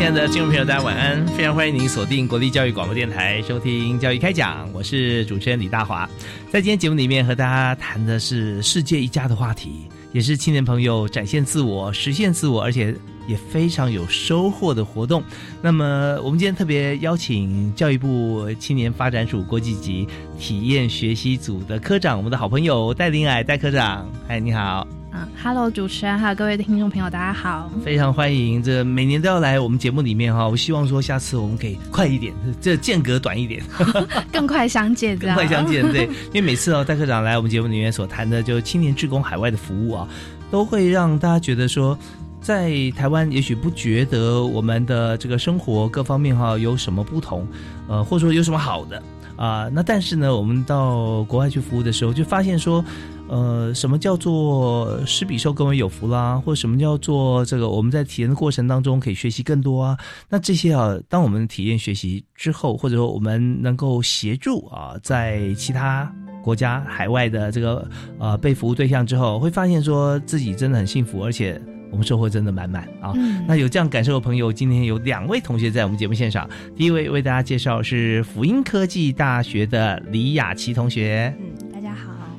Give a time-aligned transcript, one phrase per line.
[0.00, 1.26] 亲爱的听众朋友，大家晚安！
[1.26, 6.08] 非常欢迎您锁定国立教育广播电台，收听《教育开讲》，我是主持人李大华。
[6.50, 12.96] 在今天节目里面和大家谈的是世界一家的话题，也是青年朋友展现自我、实现自我，而且
[13.28, 15.22] 也非常有收获的活动。
[15.60, 24.10] 那么，我们今天特别邀请教育部青年发展署国际级体验学习组的科长，我们的好朋友戴林矮戴科长。
[24.26, 24.88] 嗨，你好。
[25.12, 28.62] 嗯，Hello，主持人还有各位听众朋友，大家好，非常欢迎。
[28.62, 33.60] 这每年都要来我们节目里面哈，我希望说下次我们可以快一点，这间隔短一点，
[34.32, 35.82] 更快相见，更快相见。
[35.90, 40.08] 对， 因为每次哦，戴科长来我们节目里面所谈的，就青年志工海外的服务啊，
[40.48, 41.98] 都会让大家觉得说，
[42.40, 47.44] 在台湾也许不觉得我们的这个生活各方面哈有什么不同，
[47.88, 49.02] 呃，或者说有什么好的
[49.34, 52.84] 啊，那但是呢，我们到国外去服务的时候，就发现说。
[53.30, 56.36] 呃，什么叫做施比受更为有福啦？
[56.44, 59.96] 或者什么叫做这个我们在体验的过程当中可以学习更多啊？
[60.28, 67.88] 那这些啊，当我们体验学习之后，或者说我们能够协助啊，在其他国家海外的这个
[68.18, 73.14] 呃被服务对象之后，会发现说自己真的很幸福，而且我们收获真的满满啊。
[73.46, 76.50] 那有这样感受的朋友，今天有两位同学在我们节目现场。
[76.74, 81.32] 第一位为大家介绍是福音科技大学的李雅琪同学。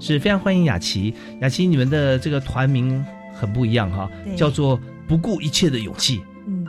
[0.02, 6.20] 是非常欢迎雅琪，雅琪，你们的这个团名很不一样哈，叫做不顾一切的勇气。
[6.48, 6.66] 嗯，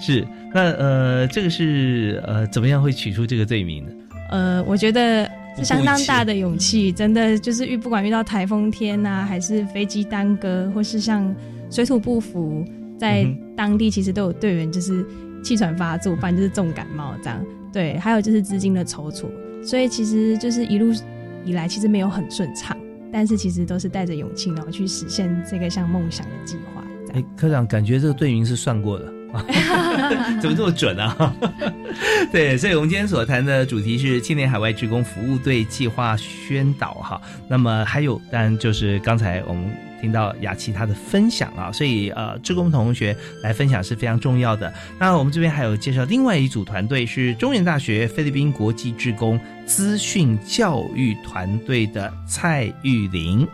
[0.00, 3.92] 是那呃，这个是呃，怎么样会取出这个罪名呢？
[4.30, 11.32] 呃，我觉得是相当大的勇气，真的就是遇不管遇到台风天呐，还是飞机耽搁，或是像
[11.70, 12.64] 水土不服，
[12.98, 13.24] 在
[13.56, 15.06] 当地其实都有队员就是
[15.40, 17.40] 气喘发作，反正就是重感冒这样。
[17.72, 19.30] 对，还有就是资金的筹措，
[19.64, 20.92] 所以其实就是一路。
[21.46, 22.76] 以来其实没有很顺畅，
[23.12, 26.84] 但是其实都是带着勇气，然后去实现这个像梦想的计划。
[27.14, 29.06] 哎，科长，感觉这个队名是算过的，
[30.42, 31.34] 怎么这么准啊？
[32.32, 37.20] 对，所以我们今天所谈的主题是青年海外职工服务队计划宣导哈。
[37.48, 39.70] 那么还有，当然就是刚才我们。
[40.06, 44.72] 听到雅琪她的分享啊，所以呃，志工同学来分享是非常重要的。
[45.00, 53.44] 那我们这边还有介绍另外一组团队是中原大学菲律宾国际志工资讯教育团队的蔡玉玲。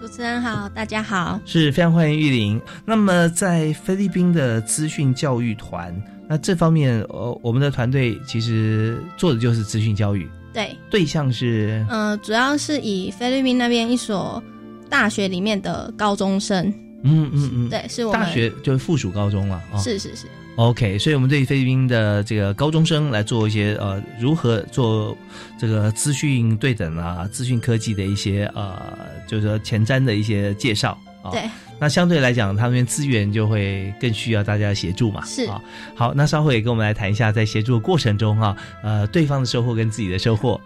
[0.00, 2.58] 主持人好，大家好，是非常欢迎玉玲。
[2.86, 5.94] 那么在菲律宾的资讯教育团，
[6.26, 14.42] 那这方面呃，我们的团队其实做的就是资讯教育，对，对象是呃，主要是以菲律宾那边一所。
[14.88, 16.66] 大学里面的高中生，
[17.02, 19.78] 嗯嗯嗯，对，是我们大学就是附属高中了啊。
[19.78, 20.26] 是是是
[20.56, 25.16] ，OK，所以我们对菲律宾的这个高中生来做一些呃，如何做
[25.58, 28.80] 这个资讯对等啊，资讯科技的一些呃，
[29.26, 31.30] 就是说前瞻的一些介绍啊。
[31.30, 31.42] 对，
[31.78, 35.24] 那相对来讲，他们资源就会更需要大家协助嘛。
[35.24, 35.62] 是啊，
[35.94, 40.60] 好，那稍后也跟我们来谈一下，在协助的过程中哈，呃，对方的收获跟自己的收获。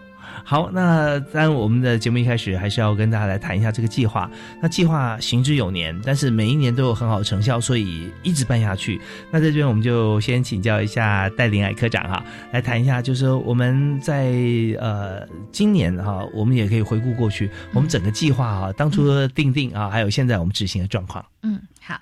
[0.45, 4.29] 好，那当然，我们的节目一开始还是要跟大家来谈一下这个计划。
[4.61, 8.99] 那计划行之有年，但是每一年都有很好的成效，所以一直办下去。
[9.31, 14.33] 那在这边，我们就先请教一下戴林艾科长哈，来谈一下，就是我们在
[14.79, 21.25] 呃今年哈，我们也可以回顾过去，我们整个计划哈，当初定定啊，还有现在我们执行的状况。
[21.41, 21.95] 嗯，好。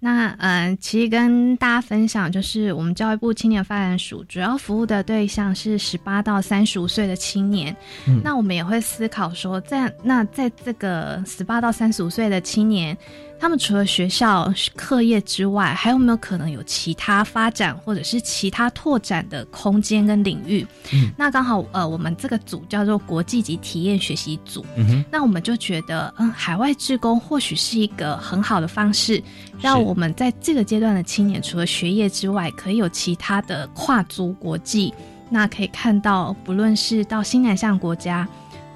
[0.00, 7.76] 那嗯，其实跟大家分享，就是我们教育部青年发展署主要服务的对象是十八到三十五岁的青年。
[8.22, 12.96] 那我们也会思考说，在那在这个十八到三十五岁的青年，
[13.40, 20.66] 他们除了学校课业之外，还有没有可能有其他发展或者是其他拓展的空间跟领域？
[20.92, 24.66] 嗯，那刚好呃，我们这个组叫做国际级体验学习组，
[25.10, 29.22] 那我们就觉得，嗯，海外志工或许是一个很好的方式，
[29.60, 34.92] 让我们在这个阶段的青年，除了学业之外，可以有其他的跨足国际。
[35.30, 38.26] 那可以看到，不论是到新南向国家。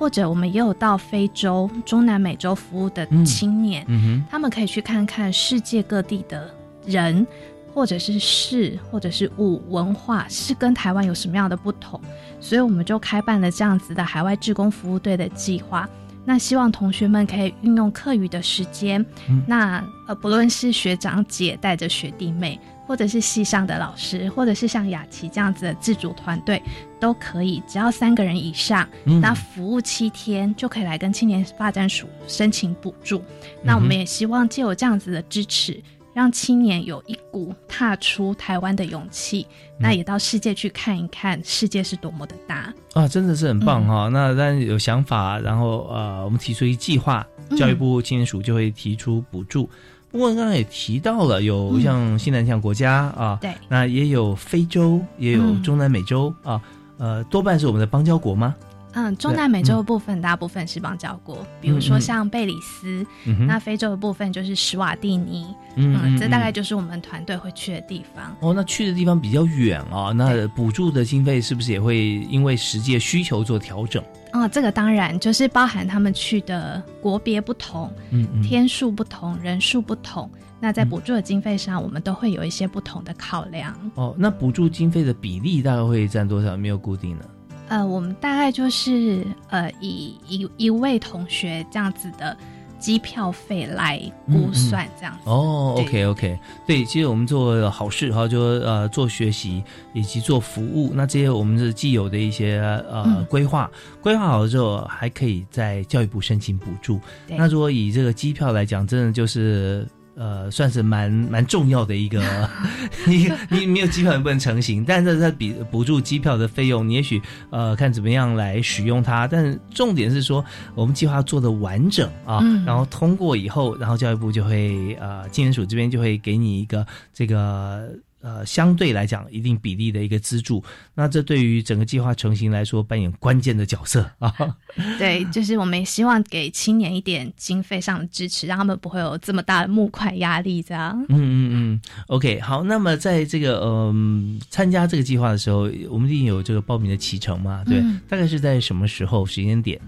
[0.02, 6.52] 或者我们也有到非洲、中南美洲服务的青年，嗯他们可以去看看世界各地的
[6.84, 7.24] 人，
[7.72, 12.00] 或者是事，或者是物，文化是跟台湾有什么样的不同，
[12.40, 15.88] 所以我们就开办了这样子的海外志工服务队的计划。
[16.24, 19.06] 那希望同学们可以运用课余的时间，
[19.46, 22.58] 那呃，不论是学长姐带着学弟妹。
[22.86, 26.62] 或者是系上的老师，或者是像雅琪这样子的自主团队，
[27.00, 33.22] 都可以，只要三个人以上，那服务七天就可以来跟青年发展署申请补助。
[33.62, 35.80] 那我们也希望借有这样子的支持，
[36.12, 39.46] 让青年有一股踏出台湾的勇气，
[39.78, 43.08] 那也到世界去看一看，世界是多么的大啊！
[43.08, 44.08] 真的是很棒哈。
[44.08, 47.26] 那但有想法，然后呃，我们提出一计划，
[47.56, 49.70] 教育部青年署就会提出补助。
[50.12, 56.60] 不过刚刚也提到了，有像西南向国家啊，对，那也有非洲，也有中南美洲啊，
[56.98, 58.54] 呃，多半是我们的邦交国吗？
[58.94, 65.46] 嗯，中南美洲的部分大部分是邦交国，比如说像贝里斯，嗯那非洲的部分就是史瓦蒂尼，
[65.76, 68.36] 嗯，这大概就是我们团队会去的地方。
[68.40, 71.98] 哦，那去的地方比较远啊，那补助的经费是不是也会
[72.30, 74.02] 因为实际需求做调整？
[74.32, 80.30] 哦，这个当然就是包含他们去的国别不同，嗯嗯，天数不同，人数不同，
[80.60, 83.74] 那在补助的经费上，我们都会有一些不同的考量。
[83.94, 86.56] 哦，那补助经费的比例大概会占多少？
[86.56, 87.28] 没有固定的。
[87.72, 92.36] 呃，我们大概就是呃，以一一位同学这样子的。
[92.78, 93.96] 机票费来
[94.26, 96.36] 估算这样子哦，OK OK，
[96.66, 102.58] 对，其实我们做好事哈，就呃做学习以及做服务，那这些我们是既有的一些
[102.90, 103.70] 呃规划，
[104.00, 106.98] 规划好了之后还可以在教育部申请补助。
[107.28, 109.86] 那如果以这个机票来讲，真的就是。
[110.14, 112.22] 呃，算是蛮蛮重要的一个，
[113.06, 117.20] 你你没有机票也不能成行，但是它比补助机票的费用，你也许
[117.50, 120.44] 呃看怎么样来使用它，但是重点是说
[120.74, 127.88] 我们计划做的完整啊，然后通过以后，然后教育部就会呃，金融署这边就会给你一个这个。
[128.22, 130.62] 呃，相对来讲，一定比例的一个资助，
[130.94, 134.32] 那这对于整个计划成型来说，扮演关键的角色啊。
[134.96, 140.98] 对，就是我们也希望给青年一点经费上的支持，让他们不会有这么大的募款压力，这样。
[141.08, 142.62] 嗯嗯嗯，OK，好。
[142.62, 147.64] 那么在这个嗯参加这个计划的时候，我们一定有这个报名的启程嘛？
[147.64, 149.80] 对，大概是在什么时候时间点？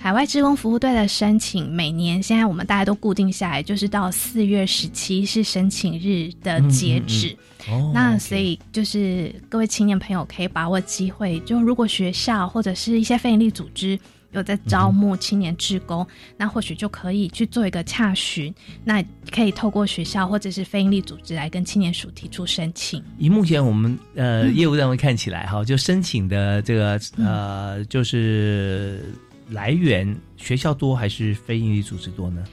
[0.00, 7.36] 海外职工服务队的申请，每年现在我们大家都固定下来，就是到四月十七是申请日的截止。
[7.68, 13.98] 哦，那所以就是各位青年朋友可以把握机会，就如果学校或者是一些非营利组织
[14.30, 16.06] 有在招募青年职工，
[16.36, 18.54] 那或许就可以去做一个洽询，
[18.84, 23.02] 那可以透过学校或者是非营利组织来跟青年署提出申请。
[23.18, 29.02] 以目前我们呃业务单位看起来哈，就申请的这个呃就是。
[29.50, 32.44] 来源学校多还是非营利组织多呢？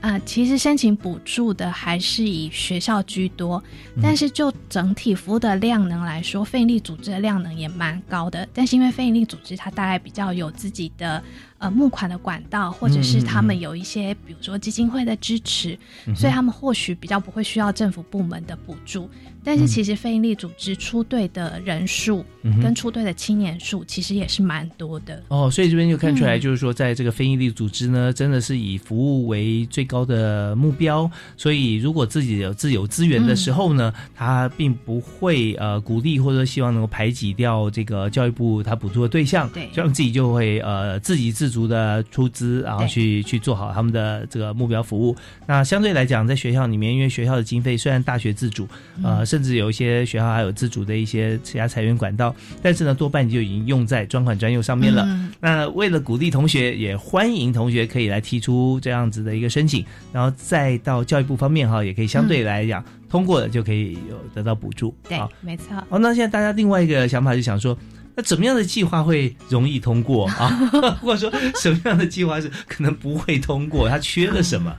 [0.00, 3.62] 啊，其实申请补助的还是以学校居多，
[4.02, 8.46] 但是就整体服务的量能来说，非营利组织的量能也蛮高的。
[8.52, 11.22] 但是因为非营利组织它大概比较有自己的。
[11.56, 15.78] 呃，募款的管道，或者是他们有一些，比如说基金会的支持，
[16.14, 19.08] 所以他们或许比较不会需要政府部门的补助。
[19.44, 22.24] 但是其实非营利组织出队的人数
[22.60, 25.22] 跟出队的青年数，其实也是蛮多的。
[25.28, 31.10] 哦，所以这边就看出来，就是说，在这个非营利组织呢，真的是以服务为最高的目标。
[31.36, 41.54] 所以如果自己有自有资源的时候呢，他并不会呃鼓励或者希望能够排挤掉这个教育部他补助的对象，对，这样自己就会呃自给自。
[41.54, 45.14] 足的出资，然后去去做好他们的这个目标服务。
[45.46, 48.66] 那相对来讲，在学校里面，因为学校的经费虽然大学自主，
[49.00, 55.04] 呃，甚至有一些学校还有自主的一些其他财源管道，但是呢，多半就已经用在专款专用上面了。
[55.40, 64.94] 那为了鼓励同学，也欢迎同学可以来提出这样子的一个申请，然后再到教育部方面哈，也可以相对来讲通过了，就可以有得到补助。
[65.08, 65.76] 对，没错。
[65.88, 67.76] 哦，那现在大家另外一个想法就想说。
[68.16, 70.48] 那怎么样的计划会容易通过啊？
[71.02, 73.88] 或者说什么样的计划是可能不会通过？
[73.88, 74.72] 它缺了什么？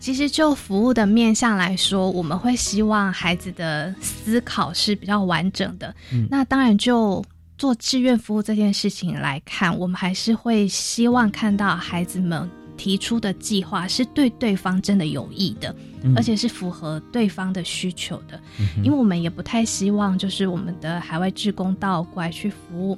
[0.00, 5.94] 其实就服务的面向来说，我们会希望孩子的思考是比较完整的。
[6.30, 7.24] 那当然，就
[7.56, 16.14] 做志愿服务这件事情来看，我们还是会希望看到孩子们提出的计划是对对方真的有益的，嗯。
[16.16, 18.40] 而且是符合对方的需求的。
[18.84, 22.96] 因为我们也不太希望就是我们的海外志工到国外去服务，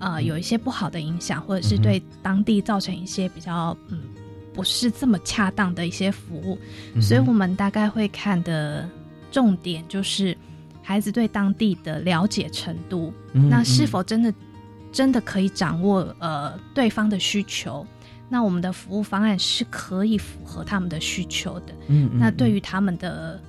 [0.00, 4.00] 呃，有一些不好的影响，或者是对当地造成一些比较嗯
[4.60, 6.58] 不是这么恰当的一些服务，
[6.94, 8.88] 嗯所以我们大概会看的
[9.30, 10.36] 重点就是
[10.82, 14.32] 孩子对当地的了解程度，嗯那是否真的
[14.92, 17.86] 真的可以掌握呃对方的需求？
[18.28, 21.72] 那我们的服务方案是可以符合他们的需求的。
[22.12, 23.40] 那对于他们的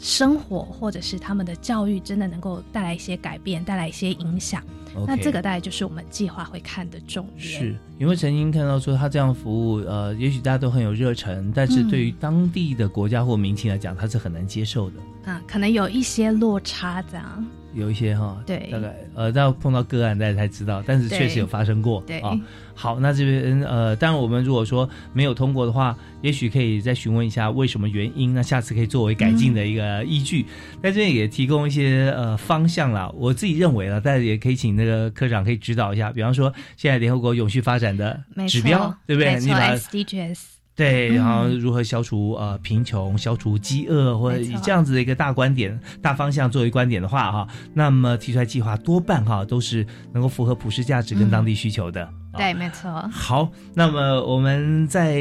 [0.00, 4.62] 生活或者是他们的教育，真的能够带来一些改变，带来一些影响。
[4.96, 7.40] 嗯那这个大概就是我们计划会看的重点。
[7.40, 14.96] 是因为曾经看到说他这样服务，呃，也许大家都很有热忱，但是嗯对于当地的国家或民情来讲，他是很难接受的。
[15.24, 17.46] 啊，可能有一些落差这样。
[17.74, 22.38] 有一些哈，对大概呃，到碰到个案大家才知道，但是确实有发生过，对啊。
[22.76, 30.44] 好，那这边呃，当然我们如果说没有通过的话，也许可以再询问一下为什么原因，那下次可以作为改进的一个依据。
[30.82, 39.38] 在这边也提供一些呃方向啦，我自己认为了，但是也可以请那个科长可以指导一下，比方说现在联合国永续发展的指标，对不对？
[39.38, 40.53] 你把，SDGs。
[40.76, 52.04] 对，嗯然后如何消除呃贫穷、消除饥饿，或者以这样子的一个大观点、大方向作为观点的话，哈，那么提出来计划多半哈都是能够符合普世价值跟当地需求的。
[52.04, 52.90] 啊对，没错。
[53.12, 55.16] 好，那么我们在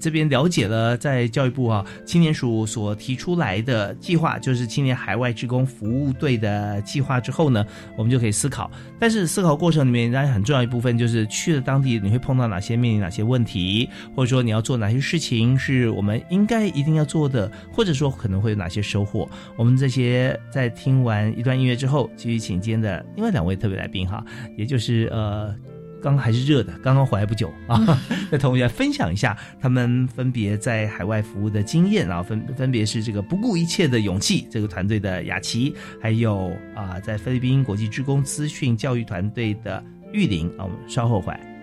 [0.00, 7.64] 这边了解了在教育部啊青年署所提出来的计划，就是青年海外职工服务队的计划之后呢，
[7.96, 8.70] 我们就可以思考。
[8.98, 19.28] 但是思考过程里面，当然很重要一部分就是去了当地你会碰到哪些面临哪些问题，或者说你要做哪些事情是我们应该一定要做的，或者说可能会有哪些收获。
[19.56, 24.24] 我们这些在听完一段音乐之后，继续请今天的另外两位特别来宾哈，
[24.56, 25.54] 也就是呃。
[26.02, 28.00] 刚还是热的，刚刚回来不久啊，
[28.30, 41.55] 那同学分享一下他们分别在海外服务的经验啊，分分别是这个不顾一切的勇气这个团队的雅琪，还有啊在菲律宾国际职工资讯教育团队的玉林啊，我们稍后回来。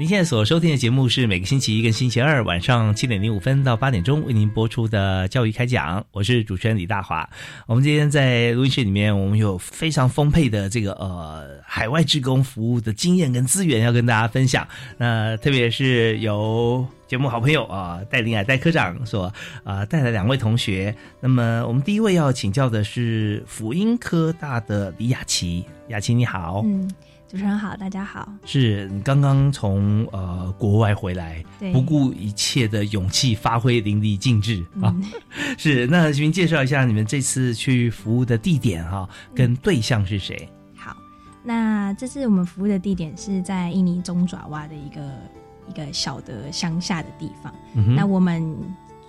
[0.00, 7.28] 您现在所收听的节目是每个星期一跟星期二晚上七点零五分到八点钟为您播出的教育开讲，我是主持人李大华。
[7.66, 14.66] 我们今天在录音室里面，我们有非常丰沛的这个呃海外志工服务的经验跟资源要跟大家分享。
[14.96, 19.30] 那特别是由节目好朋友啊戴林海戴科长所
[19.64, 20.96] 啊带来两位同学。
[21.20, 26.62] 那么我们第一位要请教的是辅音科大的李雅琪，雅琪你好。
[26.64, 26.90] 嗯，
[27.30, 28.28] 主持人好，大家好。
[28.44, 31.40] 是你刚刚从呃国外回来，
[31.72, 34.92] 不顾一切的勇气发挥淋漓尽致啊！
[34.96, 35.04] 嗯
[35.56, 40.48] 是，那请介绍一下你们这次去服务的地点哈、跟对象是谁？
[40.74, 40.96] 好，
[41.44, 45.00] 那这次我们服务的地点是在印尼中爪哇的一个
[45.68, 47.54] 一个小的乡下的地方。
[47.76, 48.44] 嗯那我们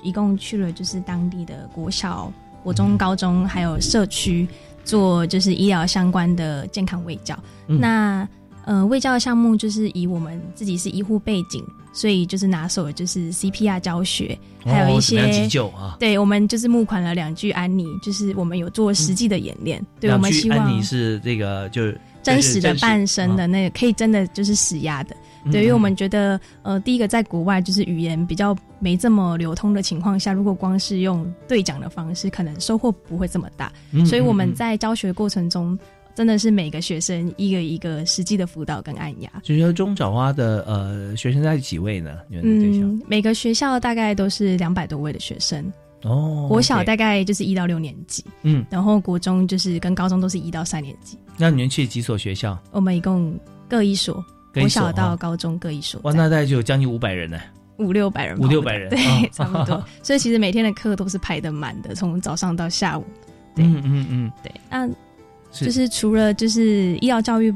[0.03, 4.47] 一共去了就是当地的国小、国中、高中，还有社区，
[4.83, 7.37] 做就是医疗相关的健康卫教。
[7.67, 8.27] 嗯那
[8.63, 15.97] 呃，卫教的项目就是以我们自己是医护背景，所以就是拿手的就是 CPR 教学，还有一些、急救啊？
[15.99, 19.83] 对，我们就是募款了两具安妮，就是我们有做实际的演练。
[19.99, 25.15] 对，我们希望安妮是这个就是真实的半身的啊那个，可以真的就是死压的。
[25.43, 33.71] 嗯对，因为我们觉得，呃，第一个在国外就是语言比较没这么流通的情况下，如果光是用对讲的方式，可能收获不会这么大。
[33.91, 35.77] 嗯所以我们嗯在教学过程中，
[36.13, 39.31] 真的是每个学生一个一个实际的辅导跟按压。
[39.43, 42.17] 就是说中爪哇的呃学生在几位呢？
[42.27, 45.71] 你们的对象、嗯，每个学校大概都是两百多位的学生。
[46.03, 51.15] 哦，国小大概就是一到六年级，嗯，然后国中就是跟高中都是一到三年级。
[51.37, 52.57] 那你们去几所学校？
[52.71, 57.39] 我们一共各一所国小到哦高中各一所，哇，那大概就有将近五百人呢。
[57.77, 59.83] 五六百人五，六百人对，哦 差不多。
[60.03, 63.03] 所以其实每天的课都是排的满的，从早上到下午。
[63.55, 64.87] 对嗯嗯嗯，对，那
[65.51, 67.53] 就是除了就是医疗教育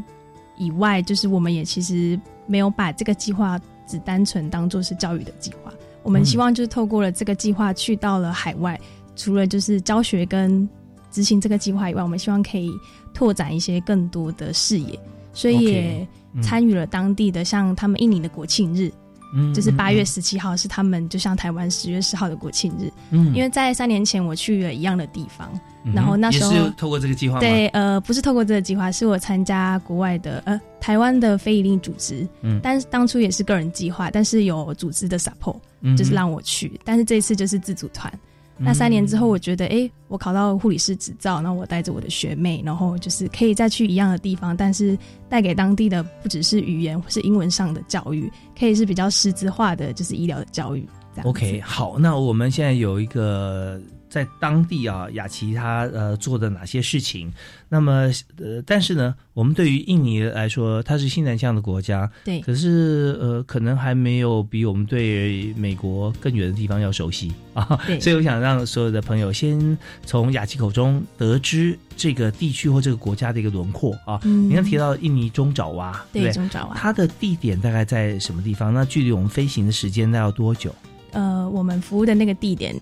[0.58, 5.72] 以外，就是我们也其实没有把这个计划只单纯当做是教育的计划。
[6.02, 8.80] 我们嗯希望就是透过了这个计划去到了海外，
[9.16, 10.68] 除了就是教学跟
[11.12, 12.72] 执行这个计划以外，我们希望可以
[13.14, 15.00] 拓展一些更多的视野，
[15.34, 16.06] 所以
[16.42, 18.92] 参与了当地的像他们印尼的国庆日，
[19.34, 20.06] 嗯就是八月嗯。
[20.06, 23.34] 十七号是他们就像台湾十月十号的国庆日，嗯。
[23.34, 25.50] 因为在三年前我去了一样的地方，
[25.84, 27.40] 嗯然后那时候也是透过这个计划吗？
[27.40, 32.60] 对，呃，不是透过这个计划，是我参加国外的呃台湾的非营利组织，嗯。
[32.62, 38.12] 但是当初也是个人计划，但是有组织的 support，、嗯就是让我去，但是这一次就是自主团。
[38.58, 44.98] 那三年之后，我觉得，哎、我考到护理师执照，然后我带着我的学妹，然后就是可以再去一样的地方，但是
[45.28, 50.88] 带给当地的不只是语言或是英文上的教育，可以是比较师资化的，就是医疗的教育。
[51.24, 53.80] OK，好，那我们现在有一个
[54.16, 57.30] 在当地啊，雅琪他呃做的哪些事情？
[57.68, 67.78] 那么呃，但是呢，我们对于印尼来说，它是西南向的国家，对可是呃，可能还没有比我们对美国更远的地方要熟悉啊。
[67.86, 74.18] 对所以我想让所有的朋友先从雅琪口中得知这个地区或这个国家的一个轮廓啊。
[74.24, 76.32] 嗯你刚提到印尼中爪哇，对不对？
[76.32, 78.74] 对中爪哇它的地点大概在什么地方？
[78.74, 80.74] 那距离我们飞行的时间大概要多久？
[81.12, 82.74] 呃，我们服务的那个地点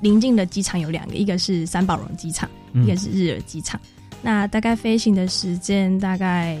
[0.00, 3.80] 临近的机场有两个，一个是三宝龙机场，嗯一个是日尔机场。
[4.22, 6.58] 那大概飞行的时间大概，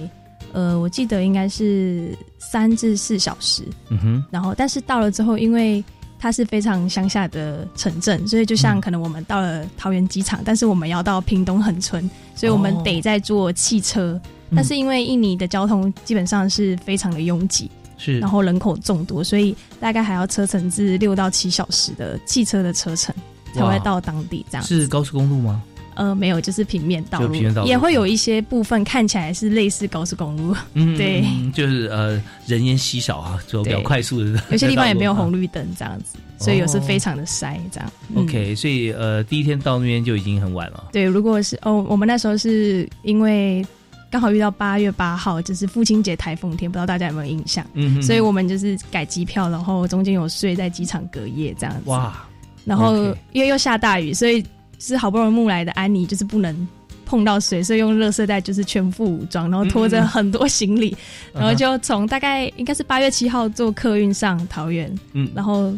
[0.52, 3.62] 呃，我记得应该是三至四小时。
[3.88, 5.84] 嗯哼，然后，但是到了之后，因为
[6.18, 14.20] 它是非常乡下的城镇，所以就像嗯可能我们到了桃园机场，但是我们要到屏东恒村，所以我们哦得在坐汽车。
[14.50, 17.70] 嗯但是因为印尼的交通基本上是非常的拥挤，
[18.00, 23.14] 是，然后人口众多，所以大概还要车程至六到七小时的汽车的车程
[23.52, 24.66] 才哇会到当地这样。
[24.66, 25.62] 是高速公路吗？
[25.96, 34.26] 呃，没有，就是平面道路，平面道路也会有一些部分看起来是类似高速公路，嗯，对嗯就是呃人烟稀少啊，就比较快速的。
[34.50, 35.40] 有些地方也没有红绿。
[35.40, 37.92] 绿灯这样子，所以有时非常的塞这样。
[38.14, 40.88] 嗯 OK，所以呃第一天到那边就已经很晚了。
[40.92, 43.64] 对，如果是哦，我们那时候是因为
[44.10, 47.64] 刚好遇到八月八号，就是父亲节台风天，不知道大家有没有印象？
[47.74, 51.88] 嗯哼所以我们就是改机票，然后中间有睡在机场隔夜这样子。
[51.88, 52.26] 哇，
[52.64, 54.44] 然后因为又下大雨，所以
[54.78, 56.68] 是好不容易木来的安妮就是不能
[57.06, 60.96] 碰到水，所以用垃圾袋就是全副武装，然后拖着很多行李，
[61.32, 65.72] 然后就从大概应该是八月七号坐客运上桃园，嗯然后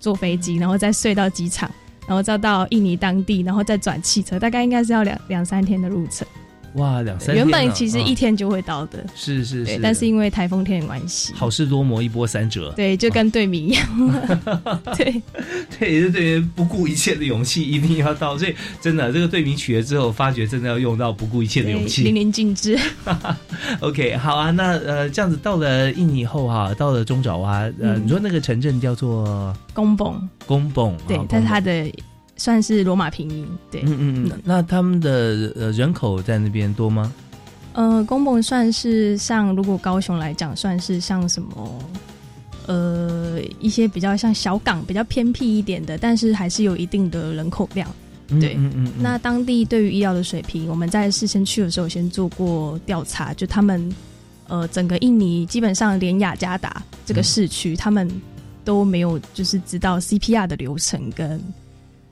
[0.00, 1.70] 坐飞机，然后再睡到机场。
[2.06, 6.28] 然后再到印尼当地，然后再转汽车，大概应该是要两两三天的路程。
[6.74, 12.72] 哇，两三天原啊本其实一啊天就会到的，对，是是是，但是因为台风天的关系，好事多磨，一波三折。
[12.76, 13.86] 对，就跟队名一样，
[14.96, 15.22] 对，
[15.78, 18.36] 对，也是对于不顾一切的勇气一定要到。
[18.36, 22.02] 所以真的，这个队名取了之后，发觉真的要用到不顾一切的勇气。
[22.02, 22.24] 淋气。
[22.24, 22.78] 漓尽致。
[23.80, 28.02] OK，好啊，那呃这样子到了印尼后哈、到了中爪哇，呃，嗯。
[28.04, 31.86] 你说那个城镇叫做公蹦，公蹦，啊，对但是它的
[32.36, 37.12] 算是罗马平民，对，嗯嗯嗯，那他们的呃人口在那边多吗？
[37.74, 41.78] 呃，公盟算是像如果高雄来讲，算是像什么，
[42.66, 47.88] 呃，一些比较像小港，比较偏僻一点的，但是还是有一定的人口量。
[48.28, 48.54] 嗯对。
[48.54, 48.92] 嗯嗯，嗯。
[49.02, 53.92] 那当地对于医疗的水平，我们在事先去的时候先做过调查，就他们
[54.48, 58.08] 呃整个印尼基本上连雅加达这个市区，他们
[58.64, 61.42] 都没有就是知道 CPR 的流程跟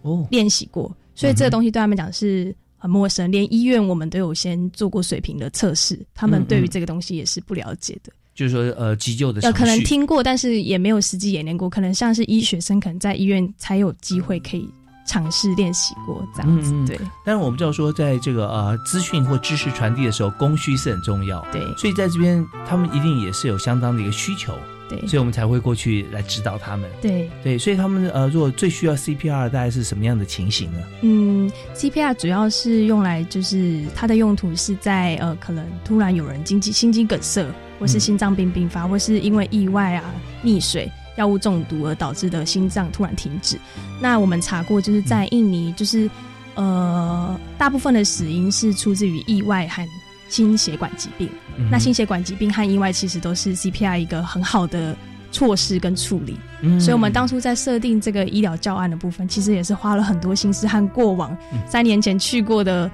[0.02, 3.30] 哦，练习过，所以这个东西对他们讲是很陌生。
[3.32, 8.12] 连医院我们都有先做过水平的测试，他们对于这个东西也是不了解的。
[8.34, 11.68] 就是说呃急救的呃，程可能听过，但是也没有实际演练过。
[11.68, 14.66] 可能像是医学生，可能在医院才有机会可以
[15.06, 16.72] 尝试练习过这样子。
[16.86, 21.46] 对但是我们知道说，在这个呃资讯或知识传递的时候，供需是很重要。
[21.52, 24.54] 对所以在这边，他们一定也是有相当的一个需求，
[25.00, 26.90] 对所以我们才会过去来指导他们。
[27.00, 30.78] 对，对，所以他们呃，如果最需要 CPR，大概是什么样的情形呢？
[31.02, 37.46] 嗯，CPR 主要是用来就是它的用途是在呃，可能突然有人经济心肌梗塞，
[37.78, 40.04] 或是嗯心脏病并发，或是因为意外啊、
[40.44, 43.58] 溺水、药物中毒而导致的心脏突然停止。
[44.00, 46.10] 那我们查过，就是在印尼，就是
[46.54, 49.82] 呃，大部分的死因是出自于意外和
[50.32, 51.28] 心血管疾病。
[51.58, 54.96] 嗯那心血管疾病和意外其实都是 CPR 一个很好的
[55.30, 56.38] 措施跟处理。
[56.62, 56.80] 嗯。
[56.80, 61.58] 所以，我们当初在设定这个医疗教案的部分，其实也是花了很多心思和过往嗯。
[61.68, 62.90] 三年前去过的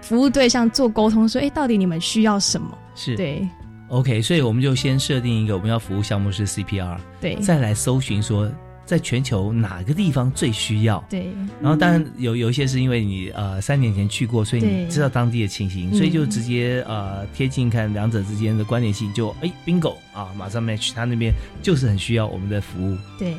[0.00, 2.76] 服务对象做沟通，说，哎，到底你们需要什么？
[2.96, 3.14] 是。
[3.14, 3.48] 对。
[3.88, 7.36] OK，所以我们就先设定一个我们要服务项目是 CPR，对。
[7.36, 8.50] 再来搜寻说
[8.84, 11.02] 在全球哪个地方最需要。
[11.08, 11.26] 对。
[11.60, 15.94] 然后当然有有一些是因为你呃三年前去过，所以你知道当地的情形，嗯。
[15.94, 22.96] 所以就直接呃贴近看两者之间的关联性，就哎 bingo 啊，马上 match，他那边就是很需要我们的服务。
[23.18, 23.34] 对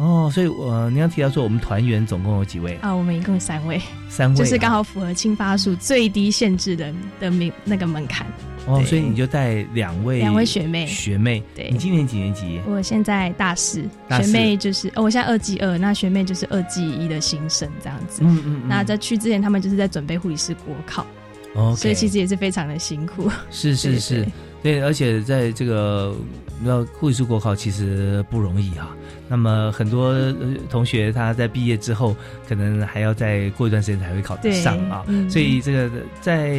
[0.00, 0.30] 哦。
[0.32, 2.76] 所以呃，你要提到说我们团员总共有几位？
[2.82, 8.26] 啊，我们一共三位，三位啊，就是刚好符合青发数最低限制的的名那个门槛。
[8.66, 11.42] 哦，所以你就带两位两位学妹学妹。
[11.54, 12.60] 对你今年几年级？
[12.66, 18.20] 我现在大四，大四学妹就是哦，我现在二技二，那学妹就是二技一的新生这样子。
[18.22, 21.06] 嗯嗯嗯那在去之前，他们就是在准备护理师国考
[21.54, 23.30] OK 所以其实也是非常的辛苦。
[23.50, 24.32] 是是 是，对，
[24.62, 26.14] 而且在这个
[26.58, 28.94] 你知道护理师国考其实不容易啊。
[29.28, 30.34] 那么很多呃
[30.68, 32.14] 同学他在毕业之后，
[32.48, 35.04] 可能还要再过一段时间才会考得上啊。
[35.06, 36.58] 嗯所以这个在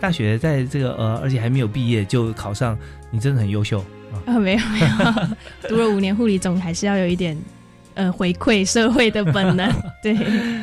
[0.00, 2.76] 大学，在这个呃，而且还没有毕业就考上，
[3.10, 3.78] 你真的很优秀
[4.12, 4.20] 啊。
[4.26, 4.88] 啊，没有没有，
[5.68, 7.36] 读了五年护理，总还是要有一点
[7.94, 9.70] 呃回馈社会的本能。
[10.02, 10.16] 对，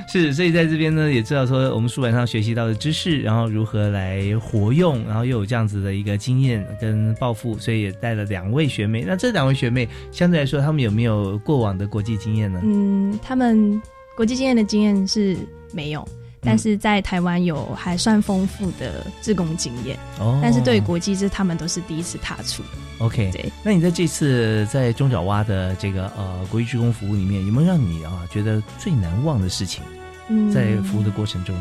[0.08, 9.04] 是，所以在这边呢，也知道说我们书本上学习到的知识，然后如何来活用，然后又有这样子的一个经验跟抱负，所以也带了两位学妹。
[9.08, 12.60] 那这两位学妹相对来说，他们有没有过往的国际经验呢？
[12.64, 13.82] 嗯，他们
[14.16, 15.38] 国际经验的经验是
[15.74, 16.08] 没有。
[16.42, 22.64] 但是在台湾有还算丰富的志工经验，哦但是对于国际这他们都是第一次踏出。
[23.00, 29.84] OK，对，那你在这次在中爪哇的这个呃国际职工服务里面，有没有让你啊觉得最难忘的事情？
[30.30, 31.56] 嗯在服务的过程中，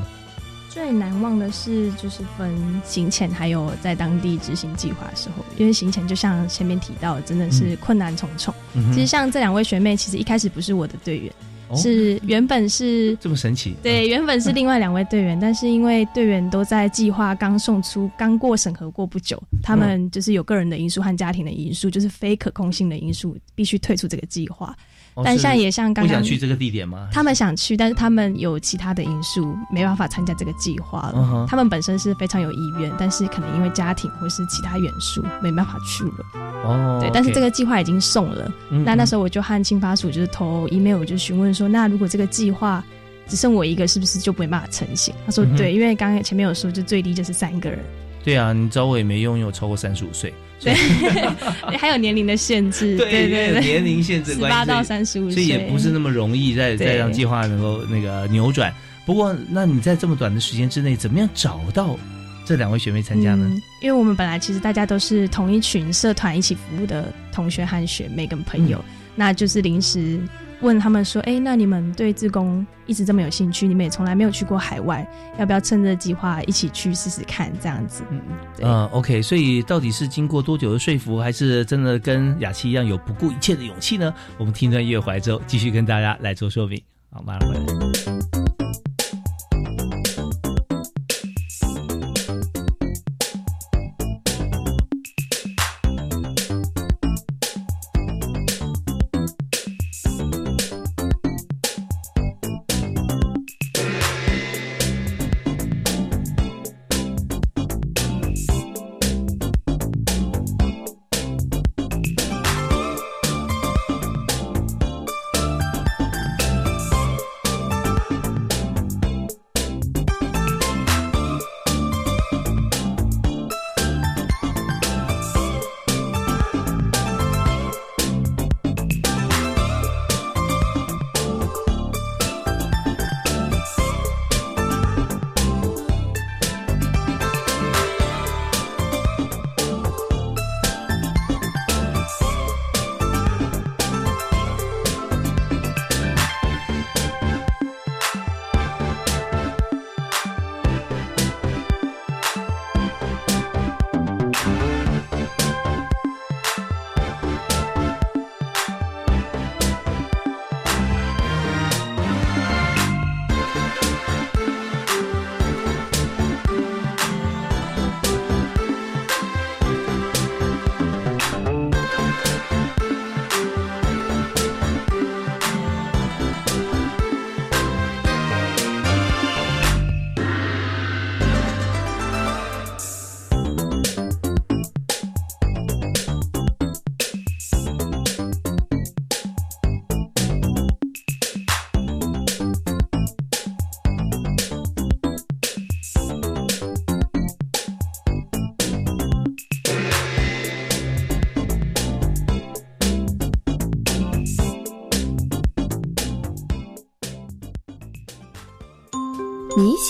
[0.69, 2.53] 最难忘的是就是分
[2.85, 8.53] 行前还有在当地执行计划的时候，因为行前就像前面提到，真的是困难重重。
[8.75, 11.35] 嗯其实像这两位学妹，其实一开始不是我的队员，哦
[11.75, 13.75] 是原本是这么神奇？
[13.83, 24.77] 对，原本是另外两位队员， 但是因为队员都在计划刚送出、刚过审核过不久，他们就是有个人的因素和家庭的因素，就是非可控性的因素，必须退出这个计划。
[25.25, 27.09] 但现在也像刚不刚想去这个地点吗？
[27.13, 31.15] 他们想去，但是他们有其他的因素没办法参加这个计划了。
[31.17, 36.43] 嗯他们本身是非常有意愿，但是可能因为家庭或是其他元素没办法去了。
[36.65, 38.53] 哦，对，但是这个计划已经送了。
[38.71, 42.85] 嗯那那时候我就和青发署就是投 email 就询问说，那如果这个计划
[43.27, 45.15] 只剩我一个，是不是就没办法成型？
[45.25, 47.79] 他说对，因为刚刚前面有说，就最低就是三个人，
[48.27, 58.75] 对啊，你找我也没用，因为我超过三十五岁，所以对 还有年龄的限制，对 对对，有年龄限制十关系，八到三十五岁，所以也不是那么容易再对再让计划能够那个扭转。
[59.07, 61.97] 不过，那你在这么短的时间之内，怎么样找到
[62.45, 63.47] 这两位学妹参加呢？
[63.49, 70.19] 嗯因为我们本来其实大家都是同一群社团一起服务的同学和学妹跟朋友，嗯那就是临时
[70.61, 75.07] 问他们说，哎，那你们对自工一直这么有兴趣，你们也从来没有去过海外，
[75.39, 77.53] 要不要趁着计划一起去试试看？
[77.61, 78.21] 这样子，嗯，
[78.57, 78.67] 对。
[78.67, 84.13] 嗯、o k 所以到底是经过多久的说服，还是真的跟雅琪一样有不顾一切的勇气呢？
[84.39, 86.83] 我们听段乐回来之后，继续跟大家来做说明。
[87.11, 87.86] 好，马上回来。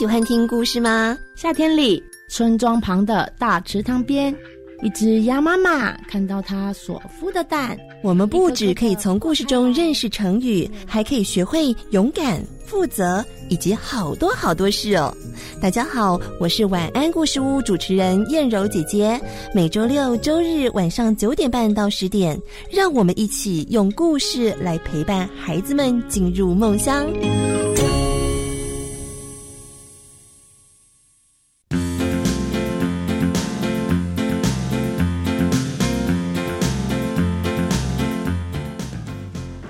[0.07, 1.19] 喜欢听故事吗？
[1.35, 4.33] 夏天里，村庄旁的大池塘边，
[4.81, 7.77] 一只鸭妈妈看到它所孵的蛋。
[8.05, 15.13] 我们不只可以从故事中认识成语，还可以学会勇敢、负责以及好多好多事哦。
[15.61, 19.21] 大家好，我是晚安故事屋主持人燕柔姐姐。
[19.53, 22.41] 每周六、周日晚上九点半到十点，
[22.71, 27.05] 让我们一起用故事来陪伴孩子们进入梦乡。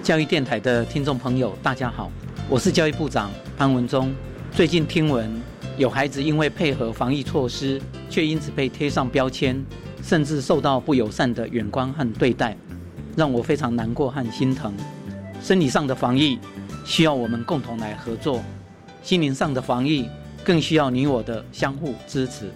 [0.07, 2.13] 教育电台的听众朋友，大家好，
[2.49, 4.15] 我是教育部长潘文忠。
[4.53, 5.29] 最近听闻
[5.77, 9.61] 有孩子因为配合防疫措施，却因此被贴上标签，
[10.05, 12.57] 甚至受到不友善的眼光和对待，
[13.17, 14.73] 让我非常难过和心疼。
[15.43, 16.39] 生理上的防疫
[16.85, 18.41] 需要我们共同来合作，
[19.03, 20.09] 心灵上的防疫
[20.45, 22.49] 更需要你我的相互支持。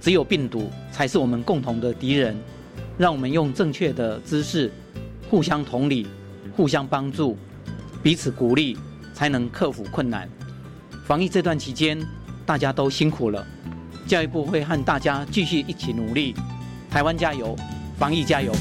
[0.00, 2.34] 只有病毒才是我们共同的敌人，
[2.96, 4.72] 让我们用正确的姿势，
[5.28, 6.06] 互相同理。
[6.58, 7.38] 互相帮助，
[8.02, 8.76] 彼此鼓励，
[9.14, 10.28] 才能克服困难。
[11.06, 12.04] 防疫这段期间，
[12.44, 13.46] 大家都辛苦了。
[14.08, 16.34] 教育部会和大家继续一起努力。
[16.90, 17.54] 台湾加油，
[17.96, 18.52] 防疫加油！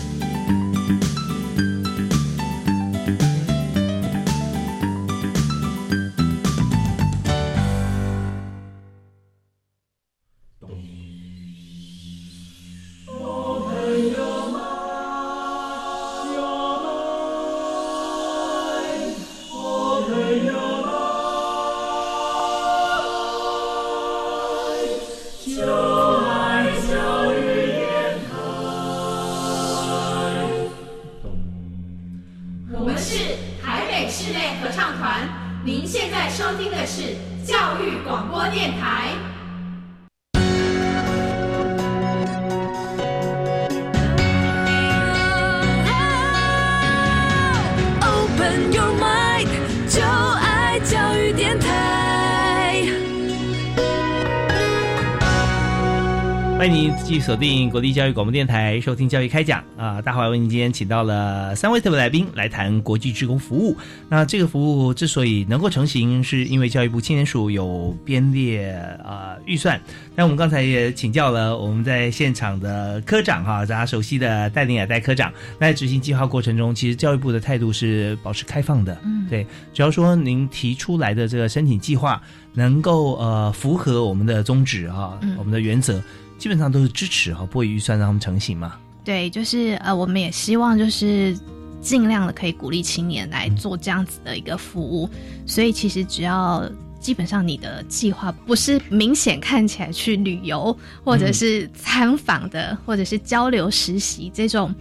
[57.28, 60.02] 锁定国立教育广播电台，收听教育开讲啊！
[60.02, 63.76] 大华为您今天请到了三位特别来宾来谈国际职工服务。
[64.08, 68.72] 那这个服务之所以能够成型，是因为教育部青年署有编列
[69.04, 69.78] 啊预算。
[70.16, 75.30] 那我们刚才也请教了我们在现场的科长哈，大家熟悉的戴林雅戴科长。
[75.60, 78.98] 那在执行计划过程中，其实教育部的态度是保持开放的。
[79.04, 82.22] 嗯，对，只要说您提出来的这个申请计划
[82.54, 86.02] 能够呃符合我们的宗旨哈，我们的原则。
[86.38, 88.76] 基本上都是支持哈，不会预算让他们成型嘛？
[89.04, 91.38] 对，就是呃，我们也希望就是
[91.82, 95.10] 尽量的可以鼓励青年来做这样子的一个服务。
[95.45, 96.69] 所以其实只要
[97.00, 104.73] 基本上你的计划不是明显看起来去旅游或者是参访的，或者是交流实习这种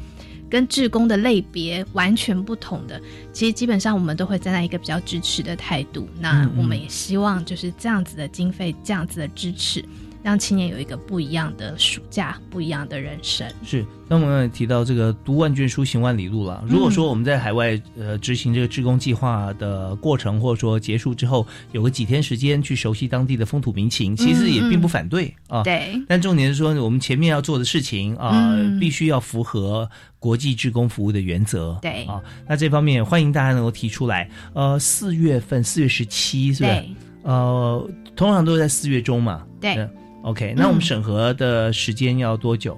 [0.51, 3.01] 跟志工的类别完全不同的，
[3.33, 6.09] 其实基本上我们都会站在一个比较支持的态度。
[6.19, 9.85] 那我们也希望就是这样子的经费，这样子的支持。
[10.27, 13.49] 让青年有一个不一样的暑假，不一样的人生。
[13.63, 16.65] 是，那我们也提到这个读万卷书，行万里路了。
[16.67, 25.63] 如果说我们在海外呃执行这个志工计划的过程，或者说结束之后，有个几天时间去熟悉当地的风土民情，其实也并不反对啊。
[25.63, 25.95] 对。
[26.09, 31.79] 但重点是说，我们前面要做的事情啊，必须要符合国际志工服务的原则。
[31.81, 32.03] 对。
[32.07, 34.29] 啊，那这方面欢迎大家能够提出来。
[34.55, 36.83] 呃，四月份，四月十七是吧？
[37.23, 39.47] 呃，通常都是在四月中嘛。
[39.61, 39.89] 对。
[40.27, 42.77] OK，那我们审核的时间要多久？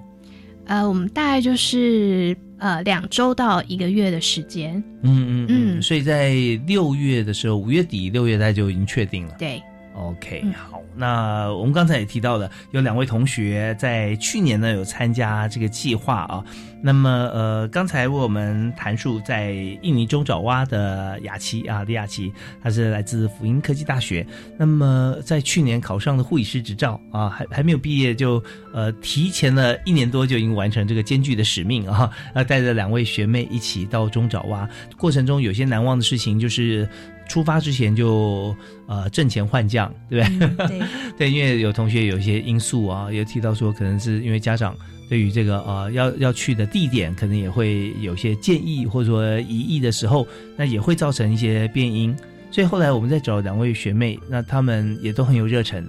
[0.67, 4.75] 呃，我们大概就是呃两周到一个月的时间。
[5.03, 6.35] 嗯嗯嗯，所以在
[6.67, 9.35] 六月的时候，五月底六月大家就已经确定了。
[9.39, 9.63] 对
[9.99, 10.81] ，OK，好。
[10.97, 16.45] 那我们刚才也提到了，有两位同学在去年呢有参加这个计划啊。
[16.81, 19.51] 那么呃，刚才为我们谈述在
[19.83, 22.33] 印尼中爪哇的雅琪啊，李雅琪，
[22.63, 24.25] 他是来自福音科技大学。
[24.57, 32.11] 那么在去年考上的护理师执照啊，还还没有毕业就呃提前了一年多就已经完成这个艰巨的使命啊。
[32.35, 36.89] 那带着两位学妹一起到中爪哇，过程中有些难忘的事情就是。
[37.29, 40.69] 出发之前就呃挣钱换将，对不对？
[40.69, 40.81] 对
[41.19, 44.75] 对，因为有同学有一些因素啊，也提到说可能是因为家长
[45.09, 52.17] 对于这个呃要要去的地点，可能也会有些建议或者说疑义的时候，那也会造成一些变音。
[52.51, 55.87] 所以后来我们在找两位学妹，那她们也都很有热忱，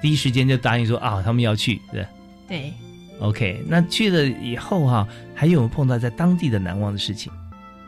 [0.00, 2.06] 第一时间就答应说啊，他们要去，对
[2.48, 2.72] 对。
[3.20, 7.30] OK，那去了以后哈，还有碰到在当地的难忘的事情？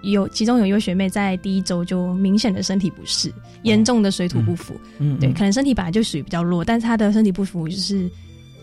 [0.03, 4.75] 有其中有一位学妹在第一周就明显的身体不适，严重的水土不服。
[4.99, 8.11] 嗯，对，可能身体本来就属于比较弱，但是她的身体不服就是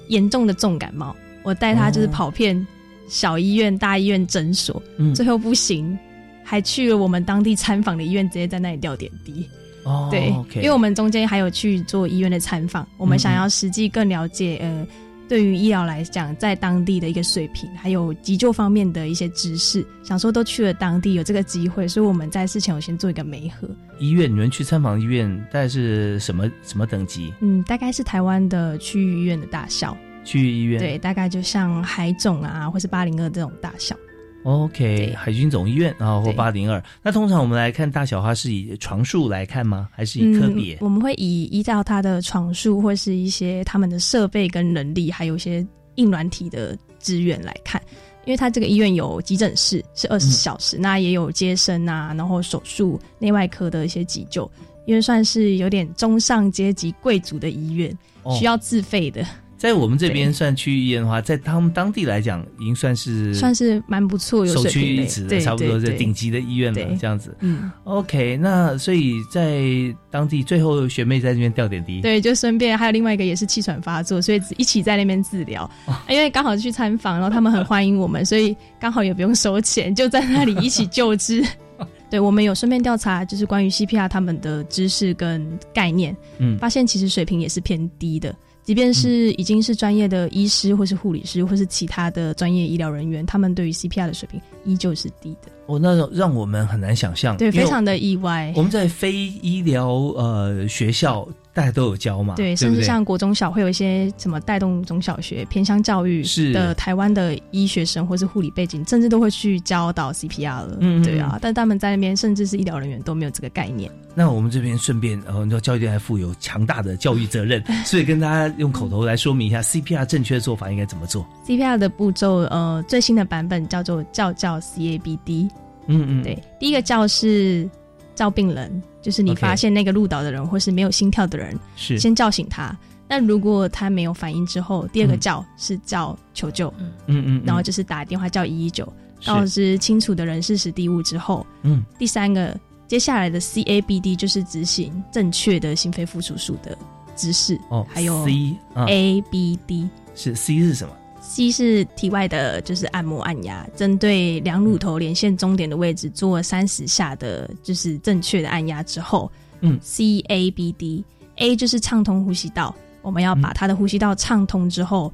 [0.08, 1.16] 严重的重感冒。
[1.44, 2.68] 我带她就是跑遍
[3.08, 5.98] 小医院、大医院、诊所，嗯最后不行，
[6.44, 9.48] 还去了我们当地参访的医院，直接在那里吊点滴。
[9.86, 14.86] 哦，对因为我们中间还有去做医院的参访，我们想要实际更了解，呃，
[15.30, 27.32] 对于医疗来讲，在当地的一个水平，还有急救方面的一些知识，想说都去了当地，有这个机会，所以我们在事前我先做一个媒合，医院，你们去参访医院大概是什么什么等级？
[27.42, 30.80] 嗯，大概是台湾的区域医院的大小，区域医院？
[30.80, 33.96] 对，大概就像海总啊，或是八零二这种大小。
[34.44, 36.82] OK，海军总医院啊，或八零二。
[37.04, 39.90] 那通常我们来看大小，花是以床数来看吗？
[39.92, 40.76] 还是以科别？
[40.76, 40.78] 嗯？
[40.82, 47.82] 我们会以依照它的床数，或是一些他们的设备跟能力，还有一些硬软体的资源来看。
[48.26, 54.50] 因为它这个医院有急诊室是二十四小时，那也有接生啊，然后手术、内外科的一些急救，
[54.86, 59.26] 因为算是有点中上阶级贵族的医院，哦需要自费的。
[59.60, 67.36] 在我们这边算区域医院的话，在他们当地来讲，已经算是算是蛮不错，有首屈一指的，对差不多是顶级的医院了，这样子。
[67.42, 69.62] 嗯，OK，那所以在
[70.10, 75.70] 当地最后学妹在这边吊点滴，对，就顺便还有另外一个也是气喘发作，所以一起在那边治疗。
[76.08, 81.44] 因为刚好去参访，然后他们很欢迎我们，所以刚好也不用收钱，就在那里一起救治。
[82.10, 88.34] 对，我们有顺便调查，就是关于 CPR 他们的知识跟概念，嗯发现其实水平也是偏低的。
[88.64, 95.52] 即便是已经是专业的医师，或是护理师，或是其他的专业医疗人员，他们对于 CPR 的水平依旧是低的。
[95.66, 98.54] 哦，那种让我们很难想象，对，非常的意外。
[98.56, 110.78] 我们在非医疗呃学校，大家都有教嘛，对，甚至像国中小会有一些什么带动中小学偏向教育是的台湾的医学生或是护理背景，甚至都会去教导 CPR 了。
[110.80, 113.92] 嗯嗯对啊，但他们在那边甚至是医疗人员都没有这个概念。
[114.16, 121.26] 那我们这边顺便，呃，你知道教育电台负有强大的教育责任， 所以跟大家用口头来说明一下 CPR 正确的做法应该怎么做。
[121.48, 125.50] CPR 的步骤，呃，最新的版本叫做叫叫 CABD。
[125.88, 127.68] 嗯嗯，对，第一个教是
[128.14, 131.98] 叫病人，就是你发现那个入岛的人或是没有心跳的人，是。
[131.98, 132.76] 先叫醒他。
[133.08, 138.88] 那如果他没有反应之后，第二个嗯叫是叫求救，嗯嗯，然后就是打电话叫一一九，
[139.26, 142.56] 告知清楚的人事时地物之后，嗯，第三个
[142.88, 146.78] 接下来的 CABD 就是执行正确的心肺复苏术的
[147.16, 148.86] 姿势，哦还有 C 啊。
[148.86, 149.90] ABD。
[150.14, 150.94] 是 C 是什么？
[151.30, 165.14] C 是体外的，就是按摩按压，针对两乳头连线终点的位置做三十下的，就是正确的按压之后，嗯，CABD，A 就是畅通呼吸道，我们要嗯把他的呼吸道畅通之后、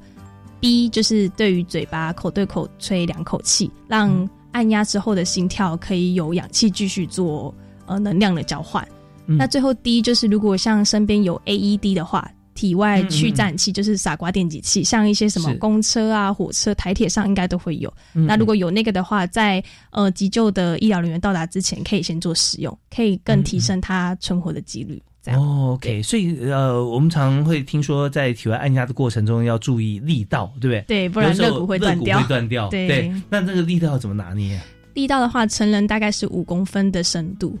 [0.58, 4.30] b 就是对于嘴巴口对口吹两口气，让嗯。
[4.52, 8.82] 按压之后的心跳可以有氧气继续做呃能量的交换。
[9.26, 9.36] 嗯。
[9.36, 12.26] 那最后 D 就是如果像身边有 AED 的话，
[12.56, 17.92] 体外去颤器就是傻瓜电击器，像一些什么公车啊、火车、台铁上应该都会有。
[18.14, 25.00] 嗯那如果有那个的话，在呃急救的医疗人员到达之前，可以先做使用，可以更提升他存活的几率。
[25.22, 30.84] 这样哦，OK，所以呃，我们常会听说，在体外按压的过程中要注意力道，对不对？
[30.86, 32.68] 对不然肋骨会断掉肋骨会断掉。
[32.68, 34.64] 对那这个力道怎么拿捏啊？
[34.94, 37.58] 力道的话，成人大概是五公分的深度，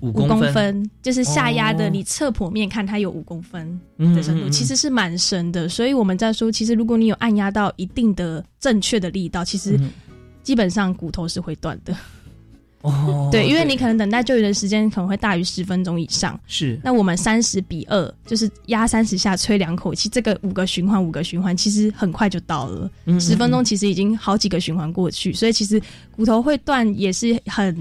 [0.00, 5.68] 五五公分就是下压的，哦你侧剖面看它有五公分嗯的深度，嗯嗯其实是蛮深的。
[5.68, 9.90] 所以我们在说，其实如果你有按压到一定的正确的力道，其实嗯
[10.42, 11.94] 基本上骨头是会断的。
[12.82, 16.38] 哦，对，因为你可能等待救援的时间可能会大于十分钟以上。
[16.46, 22.88] 是那我们三十比二，就是压三十下，吹两口气，这个五个循环，五个循环，其实很快就到了。
[23.18, 25.82] 十分钟其实已经好几个循环过去，所以其实
[26.14, 27.76] 骨头会断也是很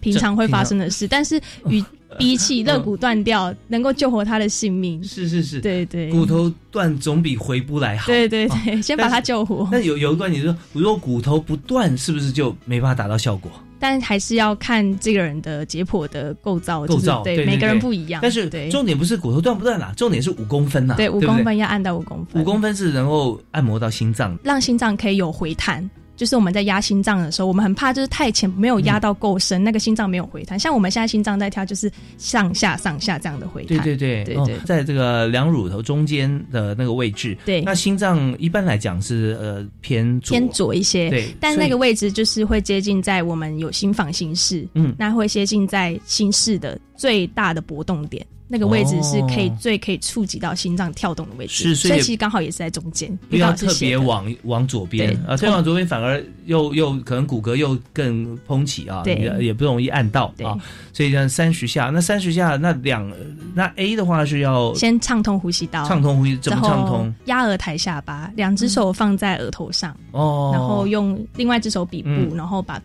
[0.00, 1.06] 平常会发生的事。
[1.06, 1.82] 但是与
[2.18, 8.06] 比起肋骨断掉，能够救活他的性命， 是是是，对对，骨头断总比回不来好。
[8.06, 9.68] 对对对，哦 先把他救活。
[9.70, 13.50] 那有有一个观点说，如果骨头不断，是不是就没办法达到效果？
[13.80, 18.20] 但还是要看这个人的解剖的构造，构造对每个人不一样。
[18.20, 24.36] 但是重点不是骨头断不断啦，重点是五公分呐，对五公分要按到五公分，五公分是能够按摩到心脏。
[24.42, 25.88] 让心脏可以有回弹。
[26.18, 30.58] 就是我们在压心脏的时候，我们很怕就是太浅，没有压到够深，那个心脏没有回弹。
[30.58, 31.88] 像我们现在心脏在跳，就是
[32.18, 33.78] 上下上下这样的回弹。
[33.78, 37.38] 对对对对对哦在这个两乳头中间的那个位置。
[37.44, 48.26] 对那心脏一般来讲是呃偏左偏左一些，对但那个位置就是会接近在我们有心房心室，嗯那会接近在心室的最大的搏动点。
[48.50, 60.56] 那个位置是可以最可以触及到心脏跳动的位置，是所以其实刚好也是在中间，不要特别往往左边啊，再往左边反而又又可能骨骼又更膨起啊，也也不容易按到啊。
[60.94, 63.06] 所以像三十下，那三十下那两
[63.54, 67.14] 那 A 的话是要先畅通呼吸道，畅通呼吸怎么畅通？
[67.26, 72.80] 压额抬下巴，两只手放在额头上哦，然后用另外一只手比部，然后把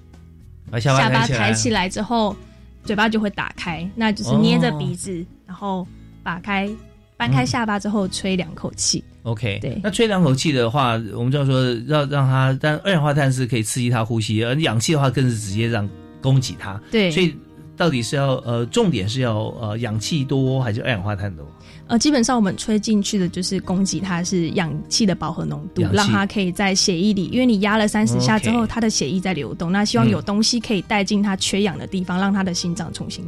[0.69, 2.35] 把下巴抬起来之后。
[2.83, 5.87] 嘴巴就会打开，那就是捏着鼻子，然后
[6.23, 6.69] 打开、
[7.17, 9.03] 搬开下巴之后吹两口气。
[9.23, 9.79] OK，对。
[9.81, 15.89] 那吹两口气的话，我们就要说要让它，但二氧化碳是可以刺激它呼吸，而氧气的话更是直接让
[16.21, 16.79] 供给它。
[16.91, 17.33] 对，所以
[17.77, 21.47] 到底是要呃，重点是要呃，氧气多还是二氧化碳多？
[21.87, 33.23] 呃，基本上我们吹进去的就是供给它是氧气的饱和浓度，让它可以在血液里，因为你压了三十下之后，它的血液在流动，那希望有东西可以带进它缺氧的地方，让它的心脏重新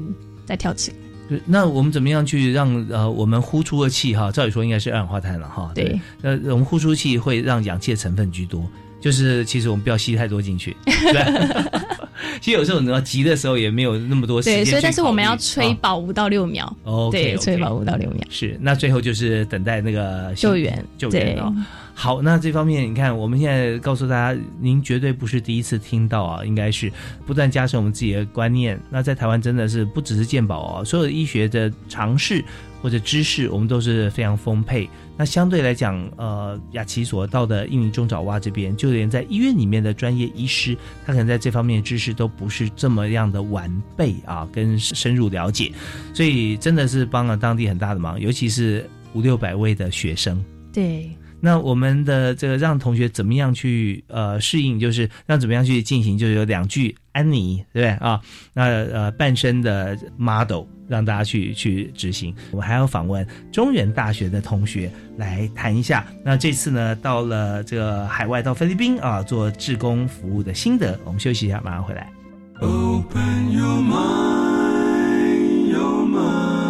[0.46, 0.98] 再跳起来。
[1.44, 4.32] 那我们怎么样去让呃我们呼出的气哈？
[4.32, 5.72] 照理说应该是二氧化碳了哈。
[5.74, 8.64] 对，呃，我们呼出气会让氧气的成分居多，
[9.00, 10.76] 就是其实我们不要吸太多进去。
[12.42, 14.64] 其实有时候你要急的时候也没有那么多时间。
[14.64, 16.76] 对，所以但是我们要吹饱五到六秒。
[16.84, 18.20] 哦，对，吹饱五到六秒。
[18.30, 21.54] 是，那最后就是等待那个救援，救援哦。
[21.98, 26.92] 好，那这方面你看，我们现在告诉大家，您绝对不是第一次听到啊，应该是
[27.26, 28.78] 不断加深我们自己的观念。
[28.92, 32.44] 那在台湾真的是不只是健保哦，所有的医学的尝试
[32.82, 34.88] 或者知识，我们都是非常丰沛。
[35.16, 45.72] 那相对来讲，呃，雅琪所到的印尼中爪哇这边，就连在医院里面的专业医师，他可能在这方面的知识都不是这么样的完备啊，跟深入了解，
[46.14, 50.44] 所以真的是帮了当地很大的忙，尤其是五六百位的学生。
[50.74, 51.10] 对。
[51.46, 58.20] 那我们的这个让同学怎么样去呃适应，就是让怎么样去进行，就有两句安妮，对不对啊？
[58.52, 62.34] 那呃半身的 model 让大家去去执行。
[62.50, 66.04] 我们还要访问中原大学的同学来谈一下。
[66.24, 71.00] 那这次呢，到了这个海外到菲律宾啊，做志工服务的心得。
[71.06, 72.12] 我们休息一下，马上回来。
[72.60, 76.65] Open your mind, your mind.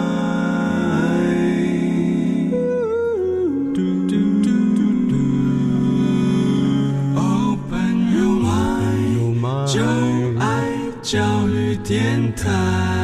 [11.85, 12.94] 电台。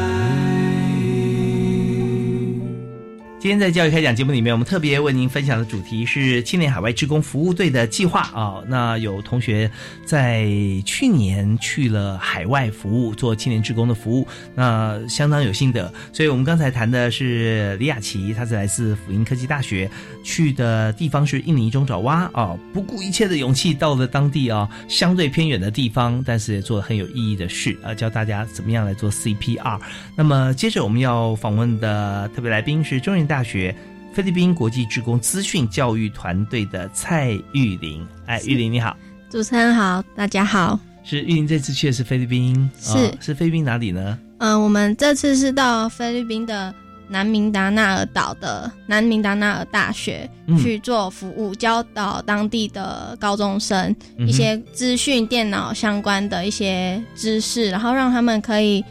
[3.42, 8.62] 今天在教育开讲节目里面，我们特别为您分享的主题是青年海外职工服务队的计划啊。
[8.68, 9.68] 那有同学
[10.06, 10.46] 在
[10.86, 15.92] 去年去了海外服务，做青年职工的服务，那相当有心得。
[16.14, 19.90] 所以我们刚才谈的是李雅琪，她是来自辅英科技大学，
[20.24, 29.82] 去的地方是印尼中爪哇啊，不顾一切的勇气到了当地啊，相对偏远的地方，但是也做了很有意义的事啊，教大家怎么样来做 CPR。
[30.16, 33.31] 那么接着我们要访问的特别来宾是中原。
[33.32, 33.74] 大学
[34.14, 38.94] 菲律宾国际职工资讯教育团队的蔡玉玲，哎，玉玲你好，
[39.30, 43.10] 主持人好，大家好，是玉玲这次去的是菲律宾，是。
[43.22, 44.20] 是菲律宾哪里呢？
[44.40, 46.76] 嗯，我们这次是到菲律宾的
[47.08, 50.30] 南明达纳尔岛的南明达纳尔大学
[50.60, 53.96] 去做服务，教导当地的高中生
[54.28, 58.84] 一些资讯电脑相关的一些知识，然后让他们可以。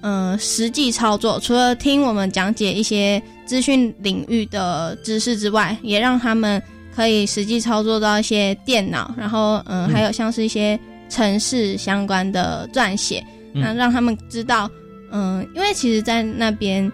[0.00, 1.40] 嗯，实际操作。
[1.40, 6.62] 除了听我们讲解一些资讯领域的知识之外，也让他们
[6.94, 10.78] 可以实际操作到一些电脑，然后嗯，还有像是一些
[11.08, 13.24] 城市相关的撰写，
[13.54, 14.70] 那让他们知道，
[15.10, 16.92] 嗯，因为其实，在那边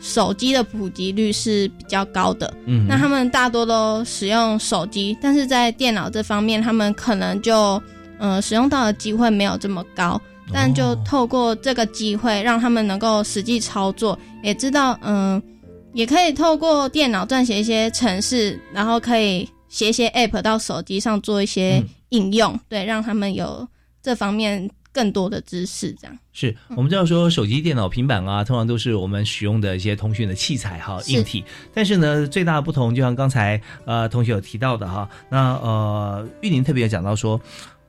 [0.00, 7.82] 手机的普及率是比较高的，嗯，那他们大多都使用手机，但是在电脑这方面，他们可能就
[8.20, 10.20] 嗯使用到的机会没有这么高。
[10.52, 15.42] 但就透过这个机会，让他们能够实际操作，也知道，嗯，
[15.96, 23.66] 也可以透过电脑撰写一些程式，然后可以写一些 App 到手机上做一些应用，对，让他们有
[24.02, 25.90] 这方面更多的知识。
[25.98, 31.42] 这样是我们知道说，手机、电脑、平板啊，通常都是我们使用的一些通讯的器材哈，硬体。
[31.72, 37.40] 但是呢，最大的不同，就像刚才呃同学有提到的哈，那呃玉林特别讲到说，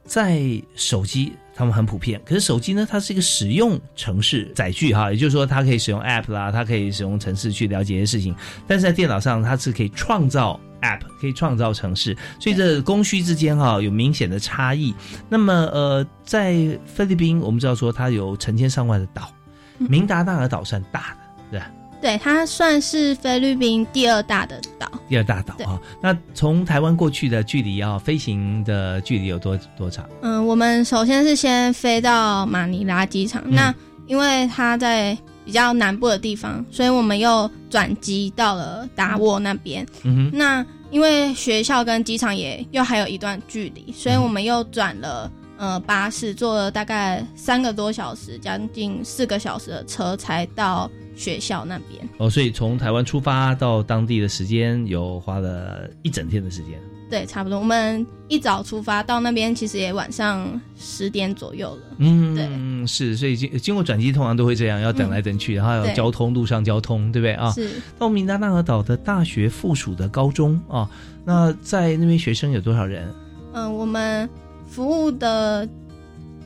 [0.08, 0.42] 在
[0.76, 1.34] 手机。
[1.60, 2.88] 他们很普遍，可是手机呢？
[2.88, 8.36] 它是一个使用程式载具哈，也就是说，它可以使用 App 啦，它可以使用程式去了解一些事情。
[8.68, 14.94] 但是在电脑上，它是可以创造 App，可以创造程式，所以这供需之间哈有明显的差异。
[15.28, 16.54] 那么呃，在
[16.86, 19.34] 菲律宾，我们知道说它有成千上万的岛，
[19.80, 21.18] 明达纳尔岛算大
[21.52, 21.72] 的，对吧？
[22.02, 24.90] 对，它算是菲律宾第二大的岛。
[25.10, 30.08] 第二大岛啊，那从台湾过去的距离啊，飞行的距离有多多长？
[30.22, 33.42] 嗯，我们首先是先飞到马尼拉机场。
[33.46, 33.74] 那
[34.06, 39.86] 因为它在比较南部的地方，所以我们又转机到了达沃那边。
[40.04, 52.08] 嗯哼，那因为学校跟机场也又还有一段距离，所以我们又转了呃巴士，坐了大概三个多小时，将近四个小时的车才到学校那边。
[52.18, 56.80] 哦，所以从台湾出发到当地的时间有花了一整天的时间。
[57.10, 57.58] 对，差不多。
[57.58, 61.82] 我们一早出发到那边，其实也晚上十点左右了。
[62.00, 67.50] 嗯，对，是，所以经经过转机通常都会这样，要等来等去，然后有交通路上交通，对不对啊？
[67.52, 67.82] 是。
[67.98, 70.90] 到明达纳尔岛的大学附属的高中啊，
[71.24, 73.10] 那在那边学生有多少人？
[73.54, 74.30] 嗯，我们
[74.68, 75.66] 服务的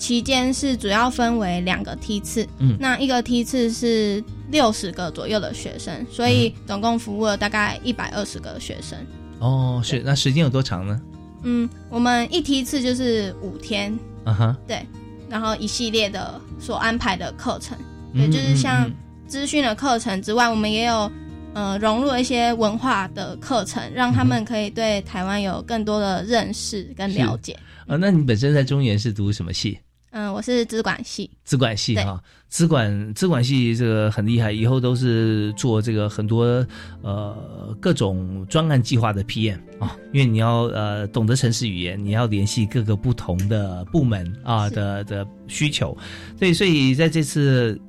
[0.01, 2.75] 期间是主要分为两个梯次，嗯。
[2.79, 8.97] 那一个梯次是六十个左右的学生，所以总共服务了大概一百二十个学生。
[9.37, 10.99] 哦，是，那时间有多长呢？
[11.43, 14.83] 嗯，我们一梯次就是五天，啊哈，对，
[15.29, 17.77] 然后一系列的所安排的课程，
[18.11, 18.93] 对，嗯就是像嗯。
[19.27, 21.09] 资讯的课程之外，我们也有
[21.53, 27.55] 呃融入了一些文化的课程，让他们可以对台湾有更多的认识跟了解。
[27.87, 29.79] 啊，那你本身在中原是读什么系？
[30.11, 36.65] 嗯，我是资管系，资管系对哈，资管资管系这个很厉害，以后都是做这个很多
[37.01, 45.97] 呃各种专案计划的 PM 啊，因为你要呃懂得城市语言，你要联系各个不同的部门啊的的需求，
[46.37, 47.79] 对，所以在这次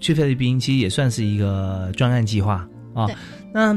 [0.00, 3.14] 去菲律宾其实也算是一个专案计划啊对。
[3.52, 3.76] 那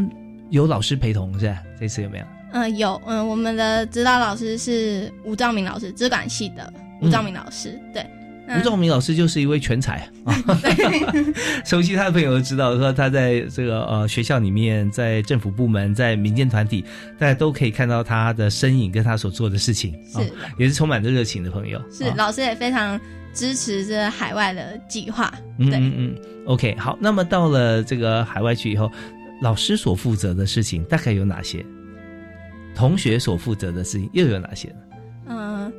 [0.51, 1.57] 有老师陪同是吧？
[1.77, 2.25] 这次有没有？
[2.53, 8.05] 嗯，有，嗯，我们的指导老师是吴兆明老师，资管系的吴兆明老师，对。
[8.47, 10.33] 那吴兆明老师就是一位全才啊，
[11.63, 16.83] 熟悉他的朋友都知道，说他在这个呃学校里面，在政府部门，在民间团体，
[17.19, 21.79] 大家都可以看到他的身影跟他所做的事情，啊是也是充满着热情的朋友。
[21.91, 22.99] 是、啊老师也非常
[23.33, 25.67] 支持这海外的计划，对。
[25.67, 26.15] 嗯嗯嗯
[26.47, 28.91] ，OK，好，那么到了这个海外去以后，
[29.43, 31.63] 老师所负责的事情大概有哪些？
[32.73, 34.75] 同学所负责的事情又有哪些呢？
[35.27, 35.73] 嗯，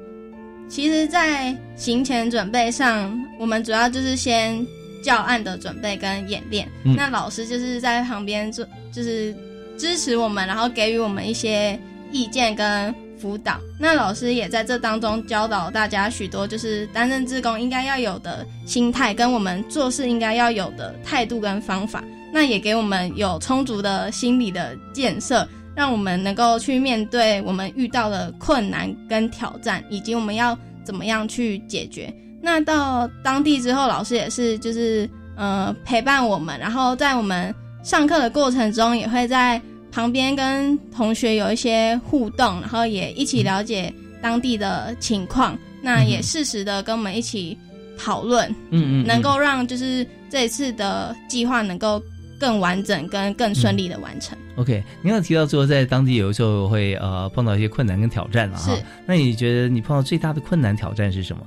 [0.70, 4.64] 其实，在行前准备上，我们主要就是先
[5.02, 6.66] 教案的准备跟演练。
[6.84, 9.34] 嗯那老师就是在旁边做，就是
[9.76, 11.76] 支持我们，然后给予我们一些
[12.12, 13.58] 意见跟辅导。
[13.80, 22.04] 那老师也在这当中教导大家许多，就是担任志工应该要有的心态，跟我们做事应该要有的态度跟方法。
[22.32, 25.46] 那也给我们有充足的心理的建设，
[25.80, 30.54] 让我们能够去面对我们遇到的困难跟挑战，以及我们要
[30.84, 32.14] 怎么样去解决。
[32.42, 35.08] 那到当地之后，老师也是就是
[35.38, 39.58] 呃陪伴我们，然后在我们上课的过程中，也会在
[39.90, 45.58] 旁边跟同学有一些互动，然后也一起了解当地的情况。
[45.80, 47.56] 那也适时的跟我们一起
[47.98, 51.98] 讨论，嗯嗯嗯能够让就是这一次的计划能够
[52.40, 54.36] 更完整跟更顺利的完成。
[54.56, 61.46] OK，您有提到说在当地有时候会呃碰到一些困难跟挑战了哈是，那你觉得你碰到最大的困难挑战是什么？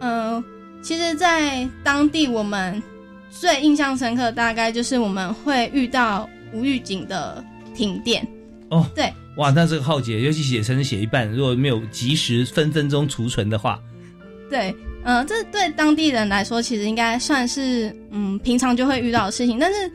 [0.00, 0.42] 嗯、
[0.82, 2.82] 其实，在当地我们
[3.30, 7.42] 最印象深刻，大概就是我们会遇到无预警的
[7.74, 8.26] 停电。
[8.70, 13.80] 哦，对，哇，那这个浩劫，尤其写成写一半，如果没有及时分分钟储存的话，
[14.50, 19.90] 对，呃，这对当地人来说，其实应该算是嗯平常就会遇到的事情，但是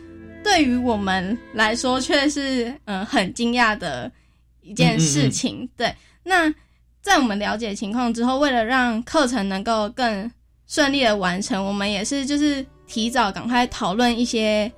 [0.49, 4.11] 对于我们来说，却是嗯、呃很惊讶的
[4.61, 5.69] 一件事情。
[5.77, 5.93] 对，
[6.23, 6.51] 那
[7.03, 10.29] 在我们了解情况之后，为了让课程能够更
[10.65, 14.69] 顺利的完成，我们也是就是提早赶快讨论一些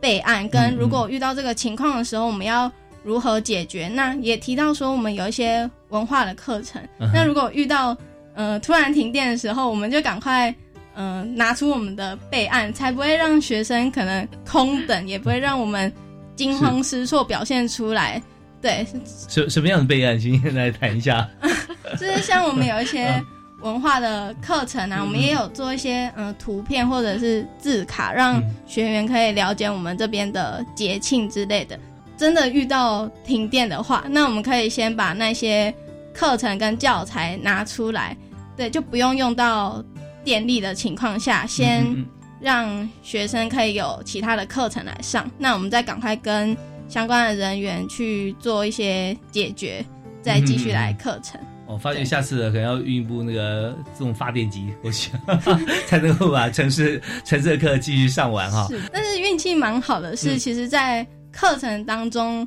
[0.00, 2.70] 备案，跟如果遇到这个情况的时候，我们要
[3.02, 3.88] 如何解决。
[3.88, 7.96] 那也提到说，我们有一些文化的课程，嗯那如果遇到
[8.34, 10.54] 呃突然停电的时候，我们就赶快。
[10.96, 15.92] 嗯、呃拿出我们的备案，才不会让学生可能空等，也不会让我们
[16.34, 18.20] 惊慌失措表现出来。
[18.60, 18.84] 对，
[19.28, 20.18] 什什么样的备案？
[20.18, 21.28] 今天来谈一下。
[22.00, 23.22] 就是像我们有一些
[23.62, 31.78] 文化的课程啊，我们也有做一些嗯、呃图片或者是字卡，让学员可以了解我们这边的节庆之类的。
[32.16, 35.72] 真的遇到停电的话，那我们可以先把那些
[36.14, 38.16] 课程跟教材拿出来，
[38.56, 39.84] 对，就不用用到
[40.26, 42.04] 电力的情况下，先嗯
[42.40, 45.30] 让学生可以有其他的课程来上。
[45.38, 46.54] 那我们再赶快跟
[46.88, 49.86] 相关的人员去做一些解决，
[50.20, 51.40] 再继续来课程。
[51.68, 55.12] 我发现下次可能要运一部那个自动发电机过去，
[55.86, 58.66] 才能够把城市城市的课继续上完哈。
[58.68, 62.46] 是，但是运气蛮好的是，嗯其实，在课程当中，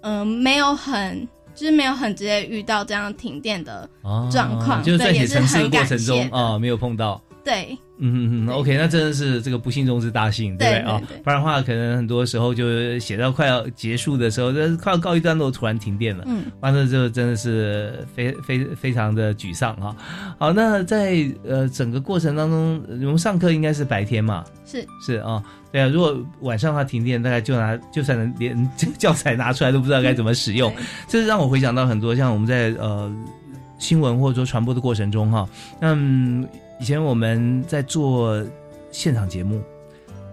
[0.00, 1.28] 嗯、没有很。
[1.54, 7.20] 就是没有很直接遇到这样停电的哦状况，就是在对，也是写程过程中啊、没有碰到。
[7.44, 11.02] 对，嗯嗯嗯，OK，那真的是这个不幸中之大幸，对不对啊？
[11.24, 19.96] 不然的话，可能很多时候就写到快要结束的时候，这快要告一段落，突然停电了，嗯，完了之后真的是非非非常的沮丧哈。
[20.38, 24.44] 好，那在呃整个过程当中，我们上课应该是白天嘛？
[24.64, 30.72] 是是啊，对啊，如果晚上的话停电，大概就拿就算能连这 个教材拿出来都不知道该怎么使用，
[31.08, 33.12] 这是让我回想到很多像我们在呃。
[33.78, 35.44] 新闻或者说传播的过程中，哈，
[35.80, 36.46] 嗯，
[36.82, 38.44] 以前我们在做
[38.90, 39.62] 现场节目，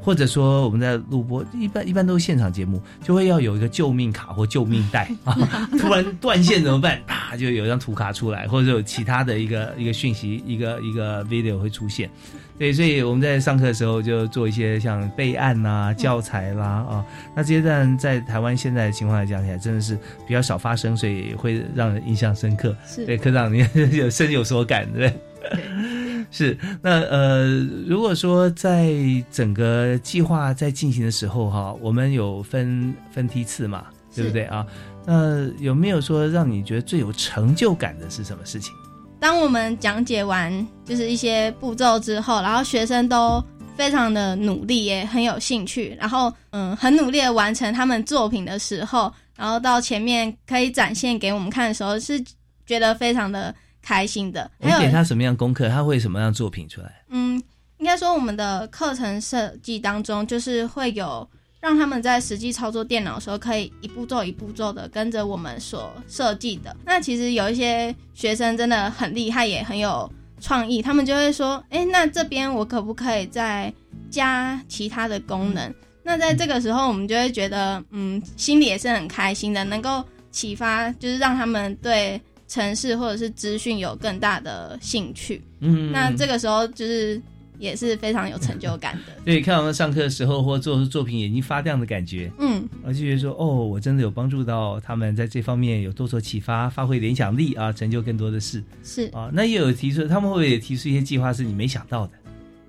[0.01, 5.37] 或者说我们在录播，一般一般都是现场节目，就会要有一个救命卡或救命带 啊，
[5.77, 6.99] 突然断线怎么办？
[7.05, 12.09] 啪，就有一张图卡出来，或者有其他的一个一个讯息，一个一个 video 会出现。
[12.57, 17.05] 对，所以我们在上课的时候就做一些像备案呐、教材啦啊。
[17.35, 19.95] 那这些在在台湾现在的情况来讲起来，真的是
[20.25, 22.75] 比较少发生，所以会让人印象深刻。
[22.87, 23.63] 是，对，科长你
[23.95, 26.08] 有深有所感，对不对？
[26.31, 26.57] 是。
[26.81, 28.93] 那呃，如果说在
[29.31, 34.65] 整个计划在进行的时候哈，我们有分分梯次嘛，对不对啊？
[35.05, 38.73] 那有没有说让你觉得最有成就感的是什么事情？
[39.19, 43.43] 当我们讲解完就是一些步骤之后，然后学生都
[43.75, 52.23] 非常的努力，也很有兴趣，然后嗯，很努力的完成他们作品的时候，然后到前面可以展现给我们看的时候，是
[52.65, 54.49] 觉得非常的开心的。
[54.59, 57.03] 你给他什么样功课，他会什么样作品出来？
[57.09, 57.41] 嗯，
[57.77, 61.27] 应该说我们的课程设计当中，就是会有。
[61.61, 66.73] 让他们在实际操作电脑的时候，可以一步骤一步骤的跟着我们所设计的。
[66.85, 70.09] 那其实有一些学生真的很厉害，也很有
[70.39, 73.73] 创意，他们就会说：“哎，那这边我可不可以再
[74.09, 80.01] 加其他的功能？”那在这个时候，我们就会觉得，嗯，心里也是很开心的，能够
[80.31, 85.41] 启发，就是让他们对城市或者是资讯有更大的兴趣。
[85.61, 87.21] 嗯，那这个时候就是。
[87.59, 89.11] 也是非常有成就感的。
[89.25, 98.63] 对，看我们上课的时候或做出作品眼睛发亮的感觉，嗯，我就觉得说，哦，我真的有帮助到他们在这方面有多所启发，发挥联想力啊，成就更多的事。
[98.81, 102.13] 是啊，那也有提出，他们会不会也提出一些计划是你没想到的？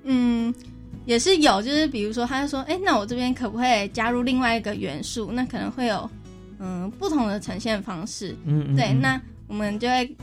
[0.07, 0.53] 嗯，
[1.07, 5.31] 也是有，就是比如说，他就说，哎，那我这边可不可以加入另外一个元素？
[5.31, 6.11] 那可能会有
[6.59, 8.35] 嗯不同的呈现方式。
[8.45, 10.17] 嗯，对，那我们就会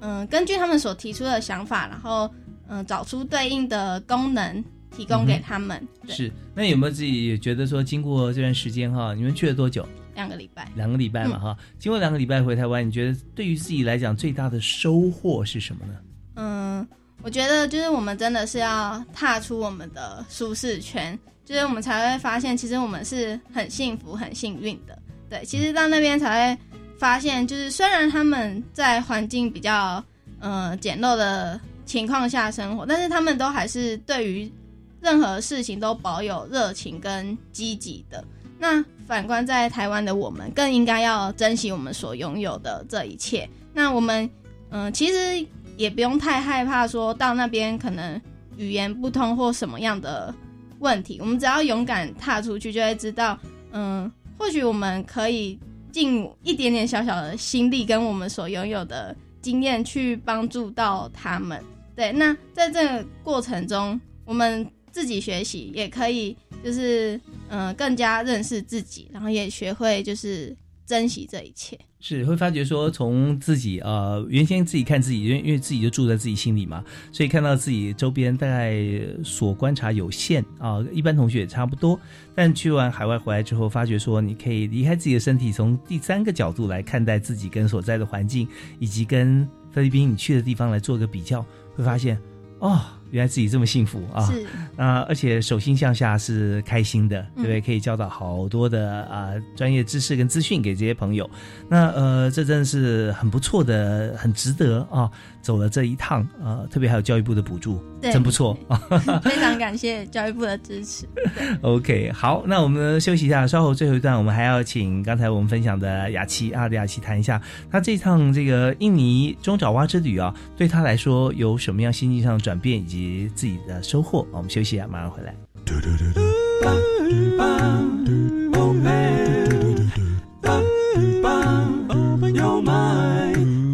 [0.00, 2.32] 嗯根据他们所提出的想法，然后。
[2.70, 4.62] 嗯，找出对应的功能
[4.94, 5.82] 提供给他们。
[6.06, 9.88] 是，那有没有自己也觉得说，经过这段时间哈，你们去了多久？
[10.14, 10.70] 两个礼拜。
[10.76, 15.94] 两个礼拜嘛哈，经过两个礼拜回台湾，你觉得对于自己来讲最大的收获是什么呢？
[16.34, 16.86] 嗯，
[17.22, 24.98] 我觉得就是我们真的是要踏出我们的舒适圈，就是我们才会发现，其实我们是很幸福、很幸运的。
[25.30, 26.60] 对，其实到那边才会
[26.98, 30.02] 发现，就是虽然他们在环境比较
[30.40, 31.60] 嗯简陋的。
[31.88, 34.52] 情况下生活，但是他们都还是对于
[35.00, 38.22] 任何事情都保有热情跟积极的。
[38.58, 43.48] 那反观在台湾的我们，更应该要珍惜我们所拥有的这一切。
[43.72, 44.28] 那我们
[44.68, 45.42] 嗯，其实
[45.78, 48.20] 也不用太害怕，说到那边可能
[48.58, 50.34] 语言不通或什么样的
[50.80, 53.38] 问题，我们只要勇敢踏出去，就会知道，
[53.72, 55.58] 嗯，或许我们可以
[55.92, 61.62] 尽一点点小小的心力，跟我们所拥有的经验去帮助到他们。
[61.96, 71.78] 对，那在这过程中，我们自己学习也可以，就是嗯，更加认识自己，然后也学会就是珍惜这一切。
[72.00, 78.76] 是会发觉说，从自己呃，原先自己看自己，因为因为自己就住在自己心里嘛，所以看到自己周边大概
[79.24, 81.98] 所观察有限啊，一般同学也差不多。
[82.34, 88.46] 但去完海外回来之后，发觉说，你可以离开自己的身体，从第三个角度来看待自己跟所在的环境，
[88.78, 91.44] 以及跟菲律宾你去的地方来做个比较。
[91.74, 92.18] 会发现，
[92.58, 92.80] 哦，
[93.10, 94.24] 原来自己这么幸福啊！
[94.26, 94.46] 是
[94.76, 97.60] 啊，而且手心向下是开心的，对不对？
[97.60, 101.28] 可以教导好多的啊专业知识跟资讯给这些朋友。
[101.68, 105.10] 那呃，这真的是很不错的，很值得啊。
[105.40, 108.76] 走了这一趟啊，特别还有教育部的补助，真不错啊！
[109.24, 111.06] 非常感谢教育部的支持。
[111.62, 124.26] OK，好，那我们休息一下，稍后最后一段，我们还要请刚才我们分享的雅琪啊，雅琪谈一下他这趟这个印尼中爪哇之旅啊，对他来说有什么样心境上的转变以及自己的收获。
[124.32, 125.34] 我们休息一下，马上回来。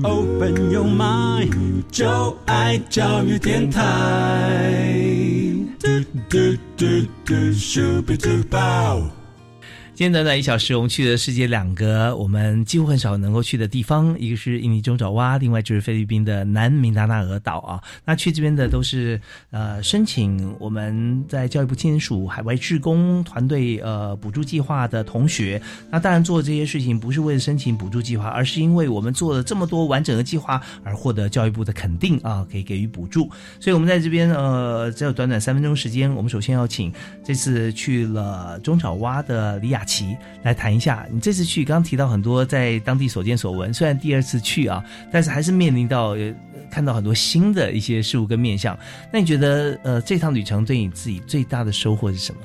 [0.07, 1.14] Open your mind，
[1.95, 3.81] 就爱教育电台。
[5.79, 5.89] 嘟
[6.29, 6.85] 嘟嘟
[7.25, 9.01] 嘟，咻比嘟爆。
[9.97, 17.81] 今天短短一小时，我们去的世界两个我们几乎很少能够去的地方，一个是印尼中爪哇，另外就是菲律宾的南明达纳尔岛啊。
[18.05, 19.21] 那去这边的都是
[19.53, 25.63] 呃申请我们在教育部签署海外志工团队呃补助计划的同学。
[25.93, 33.31] 那当然做这些事情不是为了申请补助计划，而是因为我们做了这么多完整的计划而获得教育部的肯定啊，可以给予补助。
[33.61, 36.93] 所以我们在这边呃只有短短三分钟时间，我们首先要请
[37.25, 39.84] 这次去了中爪哇的李雅。
[39.85, 44.83] 琪来谈一下，你这次去刚刚提到很多在当地所见所闻，虽然第二次去啊，
[45.13, 46.17] 但是还是面临到
[46.71, 48.77] 看到很多新的一些事物跟面相。
[49.13, 52.41] 那你觉得呃这趟旅程对你自己最大的收获是什么？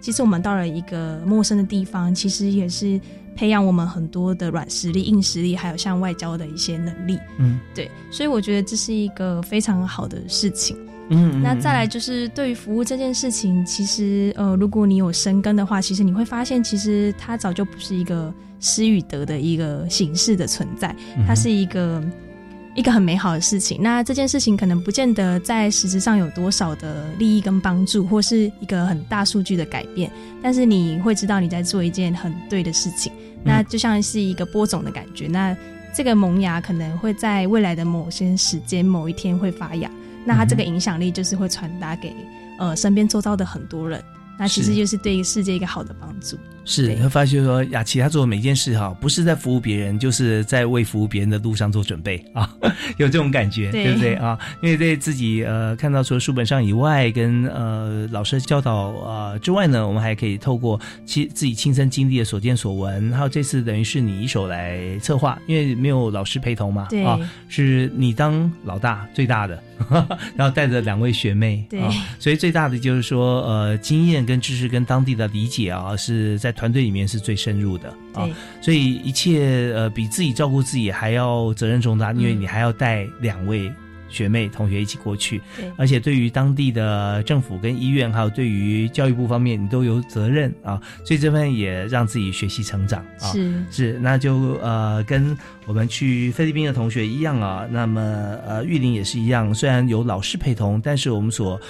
[0.00, 2.98] 其实我们到了一个陌生的地方，其实也是
[3.36, 7.18] 培养我们很多的软实力、硬实力，还有像外交的一些能力。
[7.38, 10.74] 嗯，对，所以我觉得这是一个非常好的事情。
[11.10, 20.94] 嗯，那再来就是对于服务这件事情，其实呃，如果你有深耕的话，其实你会发现，其实它早就不是一个失与得的一个形式的存在，
[21.26, 22.00] 它是一个
[22.76, 23.78] 一个很美好的事情。
[23.82, 30.08] 那这件事情可能不见得在实质上有多少的利益跟帮助，或是一个很大数据的改变，
[30.40, 33.12] 但是你会知道你在做一件很对的事情。
[33.42, 35.56] 那就像是一个播种的感觉，那
[35.92, 39.90] 这个萌芽可能会在未来的某些时间、某一天会发芽。
[40.24, 42.14] 那他这个影响力就是会传达给
[42.58, 44.02] 呃身边周遭的很多人，
[44.38, 46.38] 那其实就是对世界一个好的帮助。
[46.64, 52.48] 是，你会发现说雅琪她做的每件事哈，不是在服务别人，就是在为服务别人的路上做准备 啊，
[52.98, 54.38] 有这种感觉，对不对啊？
[54.62, 69.60] 因为对自己呃看到除了书本上以外，跟呃老师教导啊之外呢，我们还可以透过亲自己亲身经历的所见所闻，还有这次等于是你一手来策划，因为没有老师陪同嘛，啊，是你当老大最大的，
[70.36, 71.80] 然后带着两位学妹，对，
[72.18, 76.49] 所以最大的就是说呃经验跟知识跟当地的理解啊是在。
[76.52, 78.28] 团队里面是最深入的啊，
[78.60, 83.72] 所以一切呃比自己照顾自己还要责任重大，因为你还要带两位
[84.08, 85.40] 学妹同学一起过去，
[85.76, 93.64] 而且对于当地的政府跟医院，还有对于教育部方面，你都有责任啊，所以这份也让自己学习成长啊，是。
[93.70, 95.36] 是，那就呃跟
[95.66, 98.00] 我们去菲律宾的同学一样啊，那么
[98.46, 101.60] 呃玉林也是一样，虽然有老师陪同，但是我们所。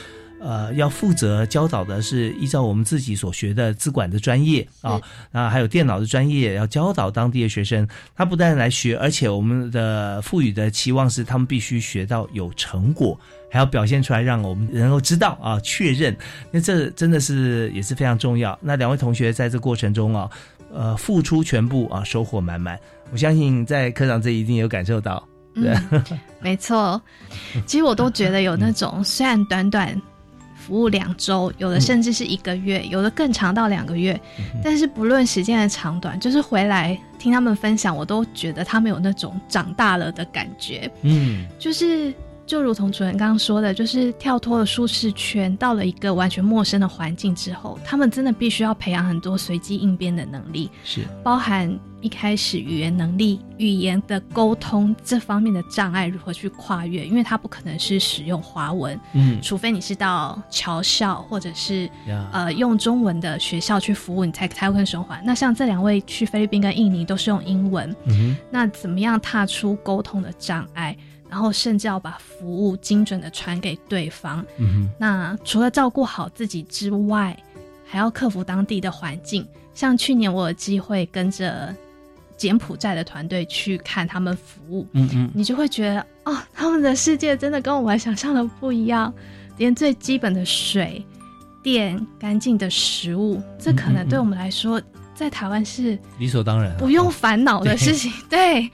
[0.40, 4.98] 呃，要负责教导的是依照我们自己所学的资管的专业啊，
[5.32, 7.86] 啊，还有电脑的专业，要教导当地的学生。
[8.16, 13.20] 他不但来学，而且我们的赋予的期望是，他们必须学到有成果，
[13.50, 16.16] 还要表现出来，让我们能够知道啊，确认。
[16.50, 18.58] 那这真的是也是非常重要。
[18.62, 20.30] 那两位同学在这过程中啊，
[20.72, 22.80] 呃，付出全部啊，收获满满。
[23.12, 25.22] 我相信在科长这一定有感受到，
[25.54, 25.74] 对，
[26.40, 26.98] 没错。
[27.66, 30.00] 其实我都觉得有那种 虽然短短。
[30.70, 34.18] 服务两周，有的甚至是一个月，有的更长到两个月。
[34.62, 40.88] 但是不论时间的长短，就是回来听他们分享，我都觉得他们有那种长大了的感觉。
[41.02, 42.14] 嗯，就是。
[42.50, 61.88] 就如同主人刚刚说的，就是跳脱了舒适圈，到了一个完全陌生的环境之后，他们真的必须要培养很多随机应变的能力，是包含一开始语言能力、语言的沟通这方面的障碍如何去跨越，因为他不可能是使用华文，嗯，除非你是到侨校或者是
[62.32, 65.22] 呃用中文的学校去服务，你才才会生还。
[65.24, 70.96] 那像这两位去菲律宾跟印尼都是用英文，嗯，那怎么样踏出沟通的障碍？
[71.30, 74.44] 然后甚至要把服务精准的传给对方。
[74.58, 77.36] 嗯那除了照顾好自己之外，
[77.86, 79.46] 还要克服当地的环境。
[79.72, 81.74] 像去年我有机会跟着
[82.36, 89.12] 柬埔寨的团队去看他们服务，嗯嗯，你就会觉得哦，他们的世界真的跟我们想象的不一样。
[89.56, 91.04] 连最基本的水
[91.62, 94.80] 电、干净的食物，这可能对我们来说，
[95.14, 98.12] 在台湾是理所当然，不用烦恼的事情。
[98.28, 98.70] 对，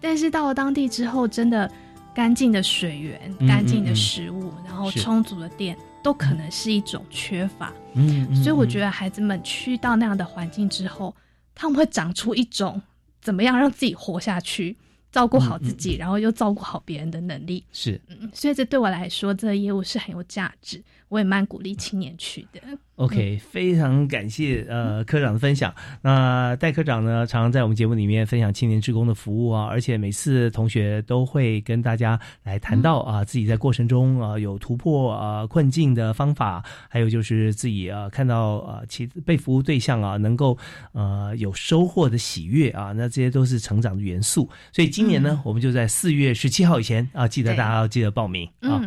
[0.00, 1.70] 但是到了当地之后，真的。
[2.14, 7.72] 干净的水源、干净的食物，然后充足的电，都可能是一种缺乏。
[7.94, 11.14] 嗯，所以我觉得孩子们去到那样的环境之后，
[11.54, 12.80] 他们会长出一种
[13.20, 14.76] 怎么样让自己活下去、
[15.10, 17.64] 照顾好自己，然后又照顾好别人的能力。
[17.72, 20.82] 是，嗯，所以这对我来说，这个业务是很有价值。
[21.08, 22.60] 我也蛮鼓励青年去的。
[22.96, 25.72] OK，非常感谢呃科长的分享。
[26.02, 40.58] 那戴科长呢，常常在我们节目里面分享青年职工的服务啊，而且每次同学都会跟大家来谈到啊自己在过程中啊有突破啊困境的方法，还有就是自己啊看到啊其被服务对象啊能够
[40.92, 44.50] 呃有收获的喜悦啊，那这些都是成长的元素。
[44.72, 48.82] 所以今年呢，我们就在四月十七号以前啊，记得大家要记得报名啊。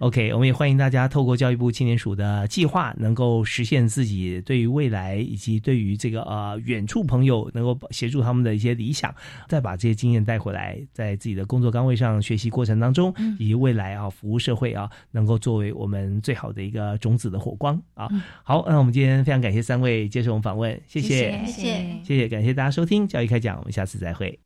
[0.00, 9.14] OK，我们也欢迎大家透过教教育部青年署的计划，能够实现自己对于未来以及对于这个呃远处朋友能够协助他们的一些理想，
[9.48, 18.08] 再把这些经验带回来，在自己的工作岗位上学习过程当中，以及未来啊服务社会啊，能够作为我们最好的一个种子的火光啊。
[18.42, 24.38] 好，那我们今天非常感谢三位接受我们访问，谢谢，谢谢，谢谢，感谢大家收听教育开讲，我们下次再会。